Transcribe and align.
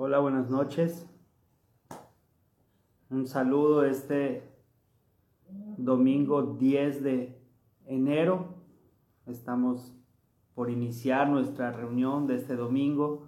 Hola, 0.00 0.20
buenas 0.20 0.48
noches. 0.48 1.04
Un 3.10 3.26
saludo 3.26 3.84
este 3.84 4.44
domingo 5.76 6.54
10 6.54 7.02
de 7.02 7.42
enero. 7.84 8.62
Estamos 9.26 9.92
por 10.54 10.70
iniciar 10.70 11.28
nuestra 11.28 11.72
reunión 11.72 12.28
de 12.28 12.36
este 12.36 12.54
domingo, 12.54 13.26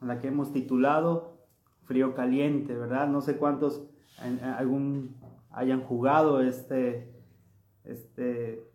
la 0.00 0.20
que 0.20 0.28
hemos 0.28 0.52
titulado 0.52 1.48
Frío 1.82 2.14
Caliente, 2.14 2.76
¿verdad? 2.76 3.08
No 3.08 3.20
sé 3.20 3.36
cuántos 3.36 3.84
algún, 4.56 5.16
hayan 5.50 5.82
jugado 5.82 6.42
este, 6.42 7.12
este, 7.82 8.70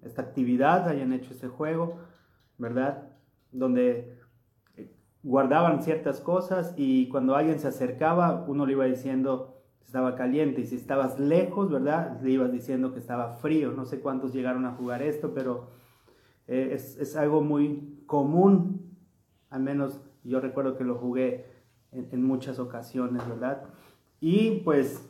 esta 0.00 0.22
actividad, 0.22 0.88
hayan 0.88 1.12
hecho 1.12 1.30
este 1.30 1.48
juego, 1.48 1.98
¿verdad? 2.56 3.12
Donde 3.52 4.17
guardaban 5.22 5.82
ciertas 5.82 6.20
cosas 6.20 6.74
y 6.76 7.08
cuando 7.08 7.36
alguien 7.36 7.58
se 7.58 7.68
acercaba, 7.68 8.44
uno 8.46 8.66
le 8.66 8.72
iba 8.72 8.84
diciendo 8.84 9.58
estaba 9.88 10.16
caliente 10.16 10.60
y 10.60 10.66
si 10.66 10.76
estabas 10.76 11.18
lejos, 11.18 11.70
¿verdad? 11.70 12.20
Le 12.20 12.32
ibas 12.32 12.52
diciendo 12.52 12.92
que 12.92 12.98
estaba 12.98 13.36
frío. 13.36 13.72
No 13.72 13.86
sé 13.86 14.00
cuántos 14.00 14.34
llegaron 14.34 14.66
a 14.66 14.72
jugar 14.72 15.00
esto, 15.00 15.32
pero 15.32 15.70
eh, 16.46 16.74
es, 16.74 17.16
algo 17.16 17.40
muy 17.40 18.02
común, 18.04 18.98
al 19.48 19.62
menos 19.62 19.98
yo 20.24 20.40
recuerdo 20.40 20.76
que 20.76 20.84
lo 20.84 20.96
jugué 20.96 21.46
en, 21.90 22.06
en 22.12 22.22
muchas 22.22 22.58
ocasiones, 22.58 23.26
¿verdad? 23.26 23.62
Y 24.20 24.60
pues 24.60 25.08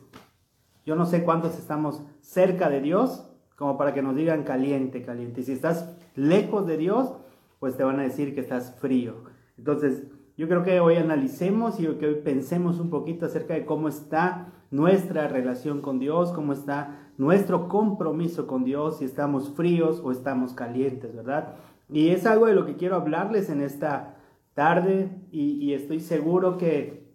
yo 0.85 0.95
no 0.95 1.05
sé 1.05 1.25
cuántos 1.25 1.59
estamos 1.59 2.01
cerca 2.21 2.69
de 2.69 2.79
Dios 2.79 3.29
como 3.57 3.77
para 3.77 3.93
que 3.93 4.01
nos 4.01 4.15
digan 4.15 4.45
caliente, 4.45 5.01
caliente. 5.01 5.41
Y 5.41 5.43
si 5.43 5.51
estás 5.51 5.93
lejos 6.15 6.65
de 6.65 6.77
Dios, 6.77 7.11
pues 7.59 7.75
te 7.75 7.83
van 7.83 7.99
a 7.99 8.03
decir 8.03 8.33
que 8.33 8.39
estás 8.39 8.73
frío. 8.79 9.28
Entonces, 9.59 10.03
yo 10.37 10.47
creo 10.47 10.63
que 10.63 10.79
hoy 10.79 10.95
analicemos 10.95 11.81
y 11.81 11.85
que 11.97 12.07
hoy 12.07 12.15
pensemos 12.23 12.79
un 12.79 12.89
poquito 12.89 13.25
acerca 13.25 13.55
de 13.55 13.65
cómo 13.65 13.89
está 13.89 14.53
nuestra 14.71 15.27
relación 15.27 15.81
con 15.81 15.99
Dios, 15.99 16.31
cómo 16.31 16.53
está 16.53 17.11
nuestro 17.17 17.67
compromiso 17.67 18.47
con 18.47 18.63
Dios, 18.63 18.99
si 18.99 19.05
estamos 19.05 19.49
fríos 19.49 20.01
o 20.01 20.13
estamos 20.13 20.53
calientes, 20.53 21.13
¿verdad? 21.13 21.55
Y 21.89 22.09
es 22.09 22.25
algo 22.25 22.45
de 22.45 22.55
lo 22.55 22.65
que 22.65 22.77
quiero 22.77 22.95
hablarles 22.95 23.49
en 23.49 23.61
esta 23.61 24.15
tarde 24.53 25.09
y, 25.29 25.73
estoy 25.73 25.99
seguro 25.99 26.57
que 26.57 27.11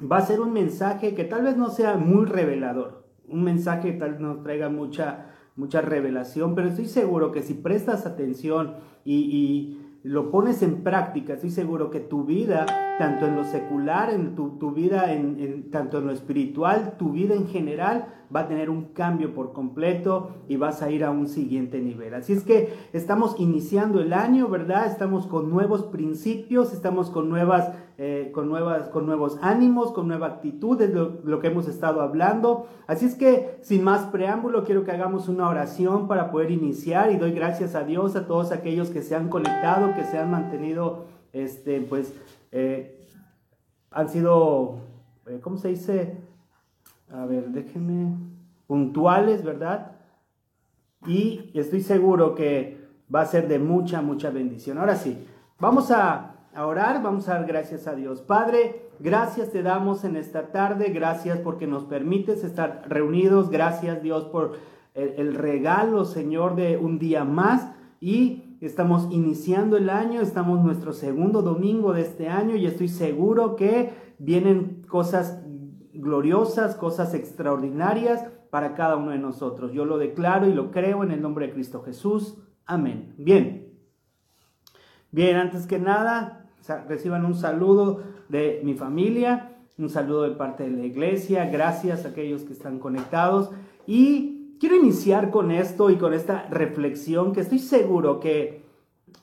va 0.00 0.16
a 0.16 0.26
ser 0.26 0.40
un 0.40 0.52
mensaje 0.52 1.14
que 1.14 1.24
tal 1.24 1.44
vez 1.44 1.56
no 1.56 1.70
sea 1.70 1.96
muy 1.96 2.24
revelador, 2.24 3.06
un 3.28 3.44
mensaje 3.44 3.92
que 3.92 3.98
tal 3.98 4.12
vez 4.12 4.20
nos 4.20 4.42
traiga 4.42 4.68
mucha, 4.68 5.26
mucha 5.54 5.80
revelación, 5.82 6.56
pero 6.56 6.66
estoy 6.66 6.86
seguro 6.86 7.30
que 7.30 7.42
si 7.42 7.54
prestas 7.54 8.06
atención 8.06 8.74
y 9.04 9.83
lo 10.04 10.30
pones 10.30 10.62
en 10.62 10.82
práctica, 10.82 11.32
estoy 11.32 11.50
seguro 11.50 11.90
que 11.90 11.98
tu 11.98 12.24
vida, 12.24 12.66
tanto 12.98 13.26
en 13.26 13.36
lo 13.36 13.44
secular, 13.44 14.10
en 14.10 14.34
tu, 14.34 14.72
vida, 14.72 15.12
en, 15.12 15.70
tanto 15.70 15.98
en 15.98 16.06
lo 16.06 16.12
espiritual, 16.12 16.96
tu 16.98 17.12
vida 17.12 17.34
en 17.34 17.48
general, 17.48 18.06
va 18.34 18.40
a 18.40 18.48
tener 18.48 18.70
un 18.70 18.86
cambio 18.92 19.34
por 19.34 19.52
completo 19.52 20.30
y 20.48 20.56
vas 20.56 20.82
a 20.82 20.90
ir 20.90 21.04
a 21.04 21.10
un 21.10 21.28
siguiente 21.28 21.80
nivel. 21.80 22.14
Así 22.14 22.32
es 22.32 22.42
que 22.44 22.72
estamos 22.92 23.36
iniciando 23.38 24.00
el 24.00 24.12
año, 24.12 24.48
¿verdad? 24.48 24.86
Estamos 24.86 25.26
con 25.26 25.50
nuevos 25.50 25.84
principios, 25.84 26.72
estamos 26.72 27.10
con 27.10 27.28
nuevas 27.28 27.72
eh, 27.96 28.32
con, 28.34 28.48
nuevas, 28.48 28.88
con 28.88 29.06
nuevos 29.06 29.38
ánimos, 29.40 29.92
con 29.92 30.08
nueva 30.08 30.26
actitud, 30.26 30.76
de 30.76 30.88
lo, 30.88 31.38
que 31.38 31.46
hemos 31.46 31.68
estado 31.68 32.00
hablando. 32.00 32.66
Así 32.88 33.06
es 33.06 33.14
que, 33.14 33.56
sin 33.62 33.84
más 33.84 34.06
preámbulo, 34.06 34.64
quiero 34.64 34.82
que 34.82 34.90
hagamos 34.90 35.28
una 35.28 35.48
oración 35.48 36.08
para 36.08 36.32
poder 36.32 36.50
iniciar 36.50 37.12
y 37.12 37.18
doy 37.18 37.30
gracias 37.30 37.76
a 37.76 37.84
Dios 37.84 38.16
a 38.16 38.26
todos 38.26 38.50
aquellos 38.50 38.90
que 38.90 39.00
se 39.00 39.14
han 39.14 39.28
conectado, 39.28 39.94
que 39.94 40.02
se 40.02 40.18
han 40.18 40.32
mantenido, 40.32 41.04
este, 41.32 41.82
pues, 41.82 42.12
eh, 42.54 43.06
han 43.90 44.08
sido, 44.08 44.78
eh, 45.26 45.40
¿cómo 45.42 45.58
se 45.58 45.68
dice? 45.68 46.16
A 47.10 47.26
ver, 47.26 47.50
déjenme, 47.50 48.16
puntuales, 48.66 49.44
¿verdad? 49.44 49.92
Y 51.06 51.50
estoy 51.52 51.82
seguro 51.82 52.34
que 52.34 52.88
va 53.14 53.20
a 53.20 53.26
ser 53.26 53.48
de 53.48 53.58
mucha, 53.58 54.00
mucha 54.00 54.30
bendición. 54.30 54.78
Ahora 54.78 54.96
sí, 54.96 55.26
vamos 55.58 55.90
a 55.90 56.34
a 56.54 56.66
orar, 56.66 57.02
vamos 57.02 57.28
a 57.28 57.34
dar 57.34 57.46
gracias 57.46 57.86
a 57.88 57.94
Dios. 57.94 58.22
Padre, 58.22 58.88
gracias 59.00 59.50
te 59.50 59.62
damos 59.62 60.04
en 60.04 60.16
esta 60.16 60.52
tarde, 60.52 60.90
gracias 60.90 61.38
porque 61.40 61.66
nos 61.66 61.84
permites 61.84 62.44
estar 62.44 62.84
reunidos, 62.88 63.50
gracias 63.50 64.02
Dios 64.02 64.24
por 64.24 64.58
el, 64.94 65.34
regalo, 65.34 66.04
Señor, 66.04 66.54
de 66.54 66.76
un 66.76 67.00
día 67.00 67.24
más 67.24 67.68
y 68.00 68.53
estamos 68.66 69.08
iniciando 69.10 69.76
el 69.76 69.90
año, 69.90 70.20
estamos 70.20 70.64
nuestro 70.64 70.92
segundo 70.92 71.42
domingo 71.42 71.92
de 71.92 72.02
este 72.02 72.28
año 72.28 72.56
y 72.56 72.66
estoy 72.66 72.88
seguro 72.88 73.56
que 73.56 73.92
vienen 74.18 74.82
cosas 74.88 75.42
gloriosas, 75.92 76.74
cosas 76.74 77.14
extraordinarias 77.14 78.24
para 78.50 78.74
cada 78.74 78.96
uno 78.96 79.10
de 79.10 79.18
nosotros. 79.18 79.72
Yo 79.72 79.84
lo 79.84 79.98
declaro 79.98 80.48
y 80.48 80.54
lo 80.54 80.70
creo 80.70 81.02
en 81.02 81.10
el 81.10 81.20
nombre 81.20 81.46
de 81.46 81.52
Cristo 81.52 81.82
Jesús. 81.82 82.38
Amén. 82.66 83.14
Bien. 83.18 83.72
Bien, 85.10 85.36
antes 85.36 85.66
que 85.66 85.78
nada, 85.78 86.46
reciban 86.88 87.24
un 87.24 87.34
saludo 87.34 88.02
de 88.28 88.60
mi 88.64 88.74
familia, 88.74 89.56
un 89.78 89.88
saludo 89.88 90.22
de 90.22 90.30
parte 90.30 90.64
de 90.64 90.70
la 90.70 90.84
iglesia, 90.84 91.46
gracias 91.46 92.04
a 92.04 92.08
aquellos 92.08 92.42
que 92.42 92.52
están 92.52 92.78
conectados 92.78 93.50
y 93.86 94.33
quiero 94.58 94.76
iniciar 94.76 95.30
con 95.30 95.50
esto 95.50 95.90
y 95.90 95.96
con 95.96 96.14
esta 96.14 96.46
reflexión 96.50 97.32
que 97.32 97.40
estoy 97.40 97.58
seguro 97.58 98.20
que 98.20 98.64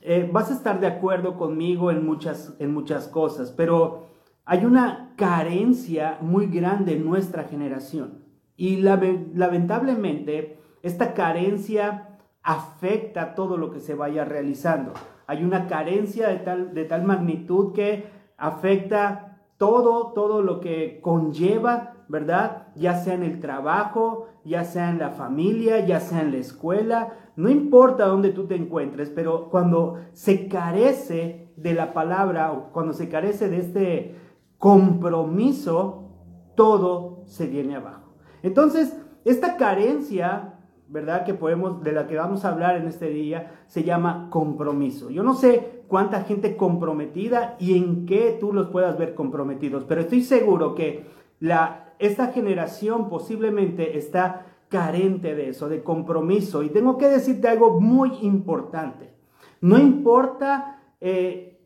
eh, 0.02 0.30
vas 0.31 0.50
a 0.50 0.53
estar 0.53 0.80
de 0.80 0.88
acuerdo 0.88 1.38
conmigo 1.38 1.92
en 1.92 2.06
muchas, 2.06 2.56
en 2.59 2.74
muchas 2.74 3.08
cosas, 3.08 3.52
pero 3.52 4.08
hay 4.46 4.66
una 4.66 5.14
carencia 5.16 6.18
muy 6.22 6.47
grande 6.47 6.94
en 6.94 7.06
nuestra 7.06 7.44
generación. 7.44 8.24
Y 8.58 8.78
lamentablemente 8.78 10.59
esta 10.84 11.14
carencia 11.14 12.20
afecta 12.44 13.36
todo 13.36 13.58
lo 13.58 13.72
que 13.72 13.80
se 13.80 13.96
vaya 13.96 14.25
realizando. 14.25 14.94
Hay 15.28 15.44
una 15.44 15.68
carencia 15.68 16.28
de 16.30 16.38
tal, 16.38 16.74
de 16.74 16.86
tal 16.86 17.03
magnitud 17.03 17.74
que 17.74 18.06
afecta 18.38 19.40
todo, 19.58 20.12
todo 20.14 20.41
lo 20.41 20.59
que 20.59 21.00
conlleva, 21.02 22.01
¿verdad? 22.12 22.68
Ya 22.76 22.96
sea 22.96 23.14
en 23.14 23.24
el 23.24 23.40
trabajo, 23.40 24.28
ya 24.44 24.66
sea 24.66 24.90
en 24.90 25.00
la 25.00 25.12
familia, 25.12 25.86
ya 25.86 26.02
sea 26.02 26.22
en 26.22 26.34
la 26.34 26.38
escuela, 26.38 27.14
no 27.38 27.50
importa 27.50 28.06
dónde 28.06 28.32
tú 28.32 28.48
te 28.48 28.56
encuentres, 28.56 29.10
pero 29.10 29.50
cuando 29.50 29.96
se 30.12 30.50
carece 30.50 31.54
de 31.56 31.74
la 31.74 31.94
palabra 31.94 32.52
o 32.52 32.72
cuando 32.74 32.92
se 32.92 33.08
carece 33.08 33.50
de 33.50 33.60
este 33.60 34.16
compromiso, 34.58 36.10
todo 36.56 37.24
se 37.26 37.48
viene 37.48 37.78
abajo. 37.78 38.14
Entonces, 38.44 38.98
esta 39.24 39.56
carencia 39.56 40.58
¿verdad? 40.92 41.24
Que 41.24 41.34
podemos, 41.34 41.82
de 41.84 41.94
la 41.94 42.06
que 42.06 42.18
vamos 42.18 42.44
a 42.44 42.50
hablar 42.50 42.76
en 42.76 42.86
este 42.86 43.10
día, 43.10 43.64
se 43.68 43.86
llama 43.86 44.28
compromiso. 44.30 45.10
Yo 45.10 45.24
no 45.24 45.36
sé 45.36 45.84
cuánta 45.88 46.26
gente 46.26 46.58
comprometida 46.58 47.56
y 47.60 47.78
en 47.78 48.06
qué 48.06 48.36
tú 48.38 48.52
los 48.52 48.68
puedas 48.68 48.98
ver 48.98 49.16
comprometidos, 49.16 49.86
pero 49.86 50.02
estoy 50.02 50.22
seguro 50.22 50.76
que 50.76 51.06
la, 51.40 51.91
esta 52.02 52.28
generación 52.28 53.10
posiblemente 53.10 53.98
está 53.98 54.48
carente 54.70 55.36
de 55.36 55.50
eso, 55.50 55.70
de 55.70 55.84
compromiso. 55.84 56.64
Y 56.64 56.70
tengo 56.70 56.98
que 56.98 57.08
decirte 57.08 57.48
algo 57.48 57.80
muy 57.80 58.12
importante. 58.22 59.14
No 59.60 59.78
importa 59.78 60.82
eh, 61.00 61.60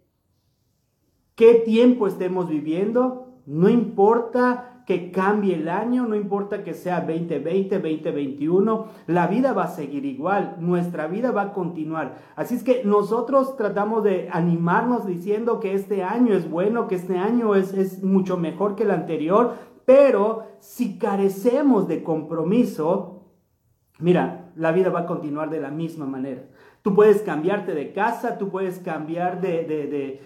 qué 1.36 1.54
tiempo 1.66 2.08
estemos 2.08 2.50
viviendo, 2.50 3.40
no 3.46 3.70
importa 3.70 4.84
que 4.86 5.12
cambie 5.12 5.56
el 5.56 5.68
año, 5.68 6.06
no 6.06 6.16
importa 6.16 6.64
que 6.64 6.74
sea 6.74 7.02
2020, 7.02 7.80
2021, 7.80 8.88
la 9.08 9.28
vida 9.28 9.54
va 9.54 9.64
a 9.64 9.68
seguir 9.68 10.06
igual, 10.06 10.58
nuestra 10.60 11.08
vida 11.08 11.32
va 11.32 11.42
a 11.44 11.54
continuar. 11.54 12.18
Así 12.36 12.56
es 12.56 12.64
que 12.64 12.84
nosotros 12.84 13.56
tratamos 13.58 14.04
de 14.04 14.30
animarnos 14.32 15.08
diciendo 15.08 15.60
que 15.60 15.74
este 15.74 16.04
año 16.04 16.36
es 16.36 16.50
bueno, 16.50 16.88
que 16.88 16.96
este 16.96 17.18
año 17.18 17.56
es, 17.56 17.74
es 17.74 18.04
mucho 18.04 18.38
mejor 18.38 18.76
que 18.76 18.84
el 18.84 18.92
anterior, 18.92 19.56
pero 19.86 20.48
si 20.60 20.98
carecemos 20.98 21.88
de 21.88 22.04
compromiso, 22.04 23.24
mira, 24.00 24.52
la 24.56 24.72
vida 24.72 24.90
va 24.90 25.02
a 25.02 25.06
continuar 25.06 25.50
de 25.50 25.62
la 25.62 25.70
misma 25.70 26.06
manera. 26.06 26.44
Tú 26.82 26.96
puedes 26.96 27.22
cambiarte 27.22 27.74
de 27.74 27.94
casa, 27.94 28.38
tú 28.38 28.50
puedes 28.50 28.80
cambiar 28.80 29.42
de, 29.42 29.64
de 29.64 30.22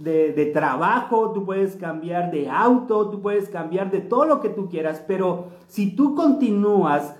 de, 0.00 0.50
trabajo, 0.54 1.32
tú 1.32 1.44
puedes 1.44 1.76
cambiar 1.76 2.30
de 2.30 2.48
auto, 2.48 3.10
tú 3.10 3.20
puedes 3.20 3.48
cambiar 3.48 3.90
de 3.90 4.00
todo 4.00 4.24
lo 4.24 4.40
que 4.40 4.48
tú 4.48 4.68
quieras, 4.68 5.04
pero 5.06 5.48
si 5.66 5.94
tú 5.94 6.14
continúas 6.14 7.16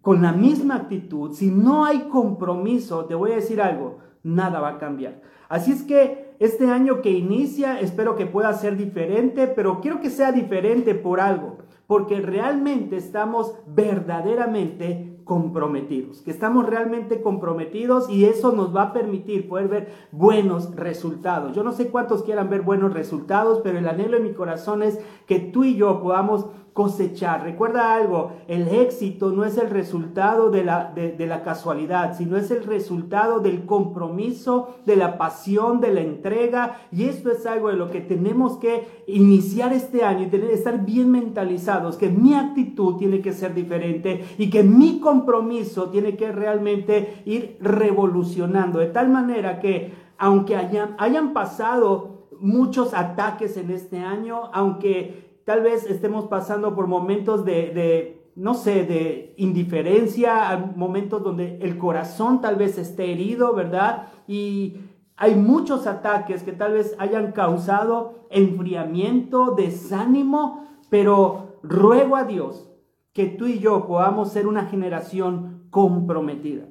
con 0.00 0.20
la 0.20 0.32
misma 0.32 0.74
actitud, 0.76 1.32
si 1.32 1.50
no 1.50 1.84
hay 1.84 2.00
compromiso, 2.08 3.04
te 3.04 3.14
voy 3.14 3.32
a 3.32 3.36
decir 3.36 3.62
algo, 3.62 3.98
nada 4.24 4.58
va 4.58 4.70
a 4.70 4.78
cambiar. 4.78 5.20
Así 5.48 5.70
es 5.70 5.84
que 5.84 6.21
este 6.44 6.68
año 6.68 7.02
que 7.02 7.10
inicia, 7.10 7.78
espero 7.80 8.16
que 8.16 8.26
pueda 8.26 8.52
ser 8.52 8.76
diferente, 8.76 9.46
pero 9.46 9.80
quiero 9.80 10.00
que 10.00 10.10
sea 10.10 10.32
diferente 10.32 10.94
por 10.94 11.20
algo, 11.20 11.58
porque 11.86 12.20
realmente 12.20 12.96
estamos 12.96 13.54
verdaderamente 13.66 15.12
comprometidos, 15.24 16.20
que 16.22 16.32
estamos 16.32 16.66
realmente 16.66 17.22
comprometidos 17.22 18.10
y 18.10 18.24
eso 18.24 18.52
nos 18.52 18.74
va 18.74 18.82
a 18.82 18.92
permitir 18.92 19.48
poder 19.48 19.68
ver 19.68 19.92
buenos 20.10 20.74
resultados. 20.74 21.54
Yo 21.54 21.62
no 21.62 21.72
sé 21.72 21.88
cuántos 21.88 22.24
quieran 22.24 22.50
ver 22.50 22.62
buenos 22.62 22.92
resultados, 22.92 23.60
pero 23.62 23.78
el 23.78 23.88
anhelo 23.88 24.16
de 24.16 24.24
mi 24.24 24.32
corazón 24.32 24.82
es 24.82 24.98
que 25.26 25.38
tú 25.38 25.62
y 25.64 25.76
yo 25.76 26.02
podamos 26.02 26.46
cosechar. 26.72 27.42
Recuerda 27.42 27.94
algo, 27.94 28.32
el 28.48 28.68
éxito 28.68 29.30
no 29.30 29.44
es 29.44 29.58
el 29.58 29.68
resultado 29.68 30.50
de 30.50 30.64
la, 30.64 30.92
de, 30.94 31.26
la 31.26 31.42
casualidad, 31.42 32.16
sino 32.16 32.36
es 32.36 32.50
el 32.50 32.64
resultado 32.64 33.40
del 33.40 33.66
compromiso, 33.66 34.76
de 34.86 34.96
la 34.96 35.18
pasión, 35.18 35.80
de 35.80 35.92
la 35.92 36.00
entrega. 36.00 36.80
Y 36.90 37.04
esto 37.04 37.30
es 37.30 37.44
algo 37.46 37.68
de 37.68 37.76
lo 37.76 37.90
que 37.90 38.00
tenemos 38.00 38.56
que 38.56 38.86
iniciar 39.06 39.72
este 39.72 40.02
año 40.04 40.24
y 40.24 40.30
tener, 40.30 40.50
estar 40.50 40.84
bien 40.84 41.10
mentalizados, 41.10 41.96
que 41.96 42.08
mi 42.08 42.34
actitud 42.34 42.96
tiene 42.96 43.20
que 43.20 43.32
ser 43.32 43.54
diferente 43.54 44.24
y 44.38 44.48
que 44.48 44.62
mi 44.62 44.98
compromiso 44.98 45.90
tiene 45.90 46.16
que 46.16 46.32
realmente 46.32 47.22
ir 47.26 47.58
revolucionando, 47.60 48.78
de 48.78 48.86
tal 48.86 49.10
manera 49.10 49.60
que 49.60 49.92
aunque 50.16 50.56
hayan, 50.56 50.94
hayan 50.98 51.32
pasado 51.32 52.28
muchos 52.38 52.94
ataques 52.94 53.56
en 53.56 53.70
este 53.70 53.98
año, 53.98 54.50
aunque 54.52 55.31
tal 55.44 55.62
vez 55.62 55.88
estemos 55.88 56.26
pasando 56.26 56.74
por 56.74 56.86
momentos 56.86 57.44
de, 57.44 58.30
no 58.36 58.54
sé, 58.54 58.84
de 58.84 59.34
indiferencia, 59.36 60.72
momentos 60.76 61.22
donde 61.22 61.58
el 61.60 61.78
corazón 61.78 62.40
tal 62.40 62.56
vez 62.56 62.78
esté 62.78 63.12
herido, 63.12 63.54
¿verdad? 63.54 64.08
Y 64.26 64.76
hay 65.16 65.34
muchos 65.34 65.86
ataques 65.86 66.42
que 66.42 66.52
tal 66.52 66.72
vez 66.72 66.96
hayan 66.98 67.32
causado 67.32 68.26
enfriamiento, 68.30 69.54
desánimo, 69.54 70.66
pero 70.90 71.58
ruego 71.62 72.16
a 72.16 72.24
Dios 72.24 72.68
que 73.12 73.26
tú 73.26 73.46
y 73.46 73.58
yo 73.58 73.86
podamos 73.86 74.32
ser 74.32 74.46
una 74.46 74.66
generación 74.66 75.66
comprometida, 75.70 76.66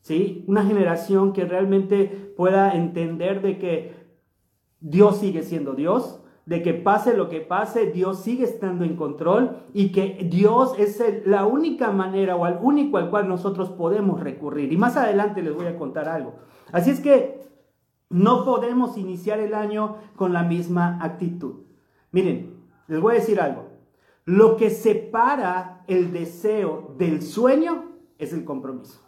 ¿sí? 0.00 0.44
Una 0.46 0.64
generación 0.64 1.32
que 1.32 1.44
realmente 1.44 2.32
pueda 2.36 2.74
entender 2.74 3.42
de 3.42 3.58
que 3.58 3.94
Dios 4.80 5.18
sigue 5.18 5.42
siendo 5.42 5.74
Dios, 5.74 6.21
de 6.44 6.62
que 6.62 6.74
pase 6.74 7.16
lo 7.16 7.28
que 7.28 7.40
pase, 7.40 7.86
Dios 7.86 8.20
sigue 8.20 8.44
estando 8.44 8.84
en 8.84 8.96
control 8.96 9.58
y 9.72 9.92
que 9.92 10.26
Dios 10.28 10.74
es 10.78 11.00
la 11.24 11.46
única 11.46 11.92
manera 11.92 12.36
o 12.36 12.44
al 12.44 12.58
único 12.60 12.98
al 12.98 13.10
cual 13.10 13.28
nosotros 13.28 13.70
podemos 13.70 14.20
recurrir. 14.20 14.72
Y 14.72 14.76
más 14.76 14.96
adelante 14.96 15.42
les 15.42 15.54
voy 15.54 15.66
a 15.66 15.76
contar 15.76 16.08
algo. 16.08 16.34
Así 16.72 16.90
es 16.90 17.00
que 17.00 17.42
no 18.10 18.44
podemos 18.44 18.98
iniciar 18.98 19.38
el 19.40 19.54
año 19.54 19.96
con 20.16 20.32
la 20.32 20.42
misma 20.42 20.98
actitud. 21.00 21.62
Miren, 22.10 22.56
les 22.88 23.00
voy 23.00 23.12
a 23.12 23.18
decir 23.20 23.40
algo. 23.40 23.70
Lo 24.24 24.56
que 24.56 24.70
separa 24.70 25.84
el 25.86 26.12
deseo 26.12 26.94
del 26.98 27.22
sueño 27.22 27.92
es 28.18 28.32
el 28.32 28.44
compromiso. 28.44 29.00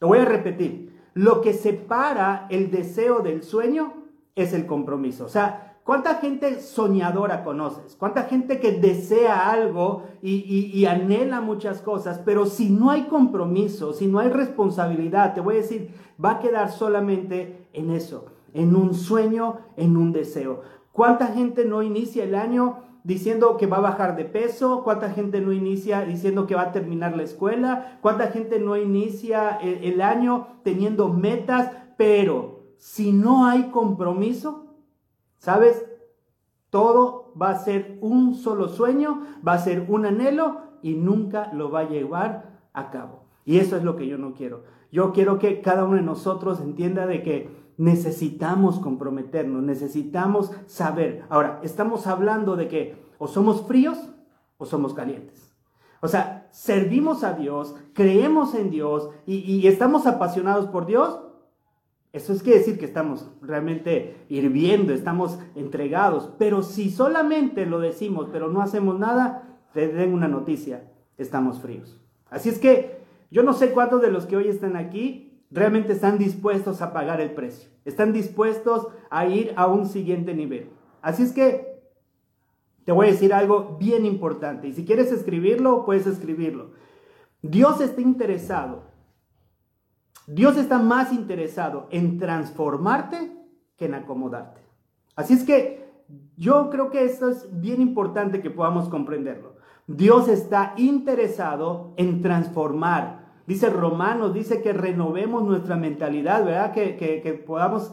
Lo 0.00 0.08
voy 0.08 0.18
a 0.18 0.24
repetir. 0.24 1.00
Lo 1.14 1.40
que 1.42 1.52
separa 1.52 2.46
el 2.50 2.70
deseo 2.70 3.20
del 3.20 3.42
sueño 3.42 3.94
es 4.34 4.52
el 4.52 4.66
compromiso. 4.66 5.26
O 5.26 5.28
sea, 5.28 5.71
¿Cuánta 5.84 6.14
gente 6.16 6.60
soñadora 6.60 7.42
conoces? 7.42 7.96
¿Cuánta 7.96 8.24
gente 8.24 8.60
que 8.60 8.70
desea 8.70 9.50
algo 9.50 10.04
y, 10.22 10.84
anhela 10.86 11.40
muchas 11.40 11.82
cosas? 11.82 12.20
Pero 12.24 12.46
si 12.46 12.70
no 12.70 12.90
hay 12.90 13.02
compromiso, 13.04 13.92
si 13.92 14.06
no 14.06 14.20
hay 14.20 14.28
responsabilidad, 14.28 15.34
te 15.34 15.40
voy 15.40 15.56
a 15.56 15.62
decir, 15.62 15.90
va 16.24 16.32
a 16.32 16.38
quedar 16.38 16.70
solamente 16.70 17.66
en 17.72 17.90
eso, 17.90 18.26
en 18.54 18.76
un 18.76 18.94
sueño, 18.94 19.58
en 19.76 19.96
un 19.96 20.12
deseo. 20.12 20.60
¿Cuánta 20.92 21.28
gente 21.28 21.64
no 21.64 21.82
inicia 21.82 22.22
el 22.22 22.36
año 22.36 22.84
diciendo 23.02 23.56
que 23.56 23.66
va 23.66 23.78
a 23.78 23.80
bajar 23.80 24.14
de 24.14 24.24
peso? 24.24 24.84
¿Cuánta 24.84 25.10
gente 25.10 25.40
no 25.40 25.52
inicia 25.52 26.02
diciendo 26.02 26.46
que 26.46 26.54
va 26.54 26.62
a 26.62 26.72
terminar 26.72 27.16
la 27.16 27.24
escuela? 27.24 27.98
¿Cuánta 28.02 28.28
gente 28.28 28.60
no 28.60 28.76
inicia 28.76 29.58
el, 29.60 29.82
el 29.82 30.00
año 30.00 30.46
teniendo 30.62 31.08
metas? 31.08 31.72
Pero 31.96 32.60
si 32.76 33.10
no 33.10 33.46
hay 33.46 33.70
compromiso, 33.70 34.61
¿Sabes? 35.42 35.84
Todo 36.70 37.32
va 37.40 37.50
a 37.50 37.58
ser 37.58 37.98
un 38.00 38.36
solo 38.36 38.68
sueño, 38.68 39.22
va 39.46 39.54
a 39.54 39.58
ser 39.58 39.86
un 39.88 40.06
anhelo 40.06 40.58
y 40.82 40.94
nunca 40.94 41.52
lo 41.52 41.68
va 41.68 41.80
a 41.80 41.88
llevar 41.88 42.60
a 42.72 42.90
cabo. 42.90 43.24
Y 43.44 43.58
eso 43.58 43.76
es 43.76 43.82
lo 43.82 43.96
que 43.96 44.06
yo 44.06 44.18
no 44.18 44.34
quiero. 44.34 44.62
Yo 44.92 45.12
quiero 45.12 45.40
que 45.40 45.60
cada 45.60 45.82
uno 45.82 45.96
de 45.96 46.02
nosotros 46.02 46.60
entienda 46.60 47.06
de 47.06 47.24
que 47.24 47.50
necesitamos 47.76 48.78
comprometernos, 48.78 49.64
necesitamos 49.64 50.52
saber. 50.66 51.24
Ahora, 51.28 51.58
estamos 51.64 52.06
hablando 52.06 52.54
de 52.54 52.68
que 52.68 52.94
o 53.18 53.26
somos 53.26 53.66
fríos 53.66 53.98
o 54.58 54.64
somos 54.64 54.94
calientes. 54.94 55.52
O 56.02 56.06
sea, 56.06 56.46
servimos 56.52 57.24
a 57.24 57.32
Dios, 57.32 57.74
creemos 57.94 58.54
en 58.54 58.70
Dios 58.70 59.10
y, 59.26 59.38
y 59.38 59.66
estamos 59.66 60.06
apasionados 60.06 60.66
por 60.66 60.86
Dios 60.86 61.18
eso 62.12 62.34
es 62.34 62.42
que 62.42 62.58
decir 62.58 62.78
que 62.78 62.84
estamos 62.84 63.30
realmente 63.40 64.26
hirviendo, 64.28 64.92
estamos 64.92 65.38
entregados. 65.54 66.30
Pero 66.38 66.62
si 66.62 66.90
solamente 66.90 67.64
lo 67.64 67.80
decimos, 67.80 68.28
pero 68.30 68.48
no 68.48 68.60
hacemos 68.60 68.98
nada, 68.98 69.58
te 69.72 69.88
den 69.88 70.12
una 70.12 70.28
noticia, 70.28 70.90
estamos 71.16 71.60
fríos. 71.60 71.98
Así 72.28 72.50
es 72.50 72.58
que 72.58 73.00
yo 73.30 73.42
no 73.42 73.54
sé 73.54 73.70
cuántos 73.70 74.02
de 74.02 74.10
los 74.10 74.26
que 74.26 74.36
hoy 74.36 74.48
están 74.48 74.76
aquí 74.76 75.42
realmente 75.50 75.92
están 75.92 76.18
dispuestos 76.18 76.82
a 76.82 76.92
pagar 76.92 77.20
el 77.22 77.32
precio. 77.32 77.70
Están 77.86 78.12
dispuestos 78.12 78.88
a 79.10 79.26
ir 79.26 79.54
a 79.56 79.66
un 79.66 79.86
siguiente 79.86 80.34
nivel. 80.34 80.68
Así 81.00 81.22
es 81.22 81.32
que 81.32 81.82
te 82.84 82.92
voy 82.92 83.06
a 83.06 83.12
decir 83.12 83.32
algo 83.32 83.76
bien 83.78 84.04
importante. 84.04 84.68
Y 84.68 84.74
si 84.74 84.84
quieres 84.84 85.10
escribirlo, 85.12 85.86
puedes 85.86 86.06
escribirlo. 86.06 86.72
Dios 87.40 87.80
está 87.80 88.02
interesado 88.02 88.91
Dios 90.26 90.56
está 90.56 90.78
más 90.78 91.12
interesado 91.12 91.88
en 91.90 92.18
transformarte 92.18 93.32
que 93.76 93.86
en 93.86 93.94
acomodarte. 93.94 94.60
Así 95.16 95.34
es 95.34 95.44
que 95.44 95.92
yo 96.36 96.70
creo 96.70 96.90
que 96.90 97.04
esto 97.04 97.28
es 97.28 97.48
bien 97.60 97.80
importante 97.80 98.40
que 98.40 98.50
podamos 98.50 98.88
comprenderlo. 98.88 99.56
Dios 99.86 100.28
está 100.28 100.74
interesado 100.76 101.94
en 101.96 102.22
transformar. 102.22 103.32
Dice 103.46 103.68
Romanos, 103.68 104.32
dice 104.32 104.62
que 104.62 104.72
renovemos 104.72 105.42
nuestra 105.42 105.76
mentalidad, 105.76 106.44
¿verdad? 106.44 106.72
Que, 106.72 106.96
que 106.96 107.32
podamos 107.34 107.92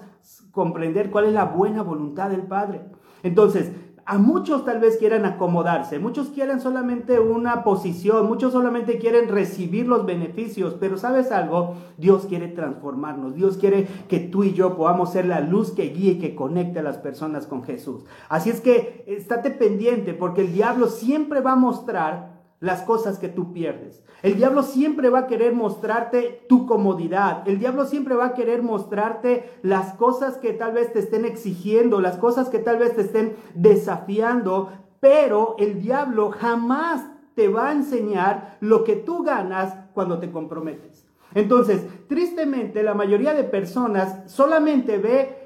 comprender 0.52 1.10
cuál 1.10 1.26
es 1.26 1.34
la 1.34 1.46
buena 1.46 1.82
voluntad 1.82 2.30
del 2.30 2.44
Padre. 2.44 2.82
Entonces, 3.24 3.72
a 4.10 4.18
muchos 4.18 4.66
tal 4.66 4.80
vez 4.80 4.98
quieran 4.98 5.24
acomodarse, 5.24 6.00
muchos 6.00 6.30
quieren 6.30 6.62
solamente 6.62 7.20
una 7.20 7.64
posición, 7.64 8.26
muchos 8.26 8.54
solamente 8.54 8.98
quieren 8.98 9.30
recibir 9.30 9.88
los 9.88 10.04
beneficios, 10.08 10.76
pero 10.80 10.98
sabes 10.98 11.32
algo, 11.32 11.76
Dios 12.00 12.26
quiere 12.26 12.48
transformarnos, 12.48 13.36
Dios 13.36 13.58
quiere 13.58 13.88
que 14.08 14.18
tú 14.20 14.44
y 14.44 14.54
yo 14.54 14.76
podamos 14.76 15.12
ser 15.12 15.28
la 15.28 15.42
luz 15.42 15.74
que 15.74 15.90
guíe 15.90 16.14
y 16.14 16.18
que 16.18 16.34
conecte 16.34 16.80
a 16.80 16.82
las 16.82 16.98
personas 16.98 17.46
con 17.46 17.62
Jesús. 17.64 18.04
Así 18.30 18.50
es 18.50 18.62
que 18.62 19.04
estate 19.06 19.52
pendiente 19.52 20.16
porque 20.16 20.42
el 20.42 20.54
diablo 20.54 20.88
siempre 20.88 21.42
va 21.42 21.52
a 21.52 21.56
mostrar 21.56 22.39
las 22.60 22.82
cosas 22.82 23.20
que 23.20 23.30
tú 23.30 23.54
pierdes. 23.54 24.04
El 24.22 24.36
diablo 24.36 24.64
siempre 24.64 25.10
va 25.10 25.20
a 25.20 25.28
querer 25.28 25.54
mostrarte 25.54 26.46
tu 26.50 26.66
comodidad. 26.66 27.48
El 27.48 27.60
diablo 27.60 27.86
siempre 27.86 28.16
va 28.16 28.28
a 28.28 28.34
querer 28.34 28.64
mostrarte 28.64 29.50
las 29.62 29.94
cosas 29.94 30.38
que 30.38 30.52
tal 30.54 30.74
vez 30.74 30.92
te 30.92 31.00
estén 31.00 31.26
exigiendo, 31.26 32.02
las 32.02 32.18
cosas 32.18 32.50
que 32.50 32.60
tal 32.60 32.78
vez 32.78 32.96
te 32.96 33.02
estén 33.02 33.36
desafiando, 33.56 34.74
pero 35.00 35.56
el 35.58 35.82
diablo 35.82 36.32
jamás 36.32 37.06
te 37.36 37.48
va 37.48 37.70
a 37.70 37.72
enseñar 37.72 38.58
lo 38.60 38.84
que 38.84 38.98
tú 38.98 39.24
ganas 39.24 39.74
cuando 39.94 40.20
te 40.20 40.30
comprometes. 40.30 41.08
Entonces, 41.34 41.86
tristemente, 42.08 42.84
la 42.84 42.96
mayoría 42.96 43.34
de 43.34 43.44
personas 43.44 44.30
solamente 44.30 44.98
ve 44.98 45.39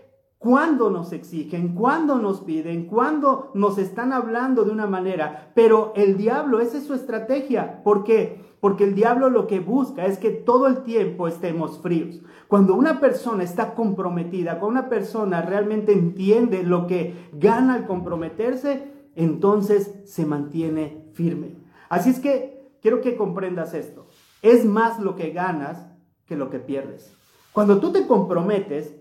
cuando 0.44 0.90
nos 0.90 1.14
exigen, 1.14 1.74
cuando 1.74 2.18
nos 2.18 2.42
piden, 2.42 2.86
cuando 2.86 3.50
nos 3.54 3.78
están 3.78 4.12
hablando 4.12 4.66
de 4.66 4.72
una 4.72 4.88
manera. 4.88 5.54
Pero 5.56 5.94
el 5.96 6.18
diablo, 6.18 6.60
esa 6.60 6.80
es 6.80 6.84
su 6.86 6.94
estrategia. 6.94 7.82
¿Por 7.82 8.04
qué? 8.04 8.42
Porque 8.60 8.84
el 8.84 8.94
diablo 8.94 9.30
lo 9.30 9.48
que 9.48 9.62
busca 9.62 10.06
es 10.06 10.18
que 10.18 10.32
todo 10.32 10.68
el 10.68 10.84
tiempo 10.84 11.30
estemos 11.30 11.80
fríos. 11.80 12.20
Cuando 12.50 12.76
una 12.76 13.00
persona 13.00 13.42
está 13.42 13.74
comprometida, 13.74 14.60
cuando 14.60 14.82
una 14.82 14.90
persona 14.90 15.42
realmente 15.44 15.94
entiende 15.94 16.64
lo 16.64 16.88
que 16.88 17.30
gana 17.32 17.76
al 17.76 17.88
comprometerse, 17.88 18.92
entonces 19.16 19.94
se 20.04 20.26
mantiene 20.26 21.06
firme. 21.14 21.56
Así 21.88 22.10
es 22.10 22.20
que 22.20 22.70
quiero 22.82 23.00
que 23.00 23.16
comprendas 23.16 23.74
esto. 23.74 24.08
Es 24.42 24.66
más 24.66 25.00
lo 25.00 25.16
que 25.16 25.30
ganas 25.30 25.88
que 26.26 26.36
lo 26.36 26.50
que 26.50 26.60
pierdes. 26.60 27.16
Cuando 27.54 27.80
tú 27.80 27.94
te 27.94 28.08
comprometes, 28.08 28.94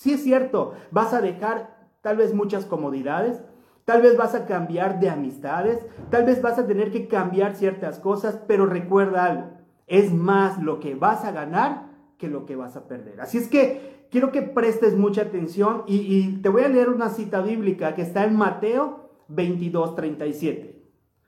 Sí 0.00 0.14
es 0.14 0.24
cierto, 0.24 0.72
vas 0.90 1.12
a 1.12 1.20
dejar 1.20 1.76
tal 2.00 2.16
vez 2.16 2.32
muchas 2.32 2.64
comodidades, 2.64 3.42
tal 3.84 4.00
vez 4.00 4.16
vas 4.16 4.34
a 4.34 4.46
cambiar 4.46 4.98
de 4.98 5.10
amistades, 5.10 5.84
tal 6.08 6.24
vez 6.24 6.40
vas 6.40 6.58
a 6.58 6.66
tener 6.66 6.90
que 6.90 7.06
cambiar 7.06 7.54
ciertas 7.54 7.98
cosas, 7.98 8.40
pero 8.48 8.64
recuerda 8.64 9.26
algo, 9.26 9.50
es 9.86 10.10
más 10.10 10.62
lo 10.62 10.80
que 10.80 10.94
vas 10.94 11.26
a 11.26 11.32
ganar 11.32 11.90
que 12.16 12.28
lo 12.28 12.46
que 12.46 12.56
vas 12.56 12.76
a 12.76 12.88
perder. 12.88 13.20
Así 13.20 13.36
es 13.36 13.46
que 13.46 14.06
quiero 14.10 14.32
que 14.32 14.40
prestes 14.40 14.96
mucha 14.96 15.20
atención 15.20 15.82
y, 15.86 16.38
te 16.38 16.48
voy 16.48 16.62
a 16.62 16.68
leer 16.68 16.88
una 16.88 17.10
cita 17.10 17.42
bíblica 17.42 17.94
que 17.94 18.00
está 18.00 18.24
en 18.24 18.36
Mateo 18.36 19.10
22, 19.28 19.96
37. 19.96 20.82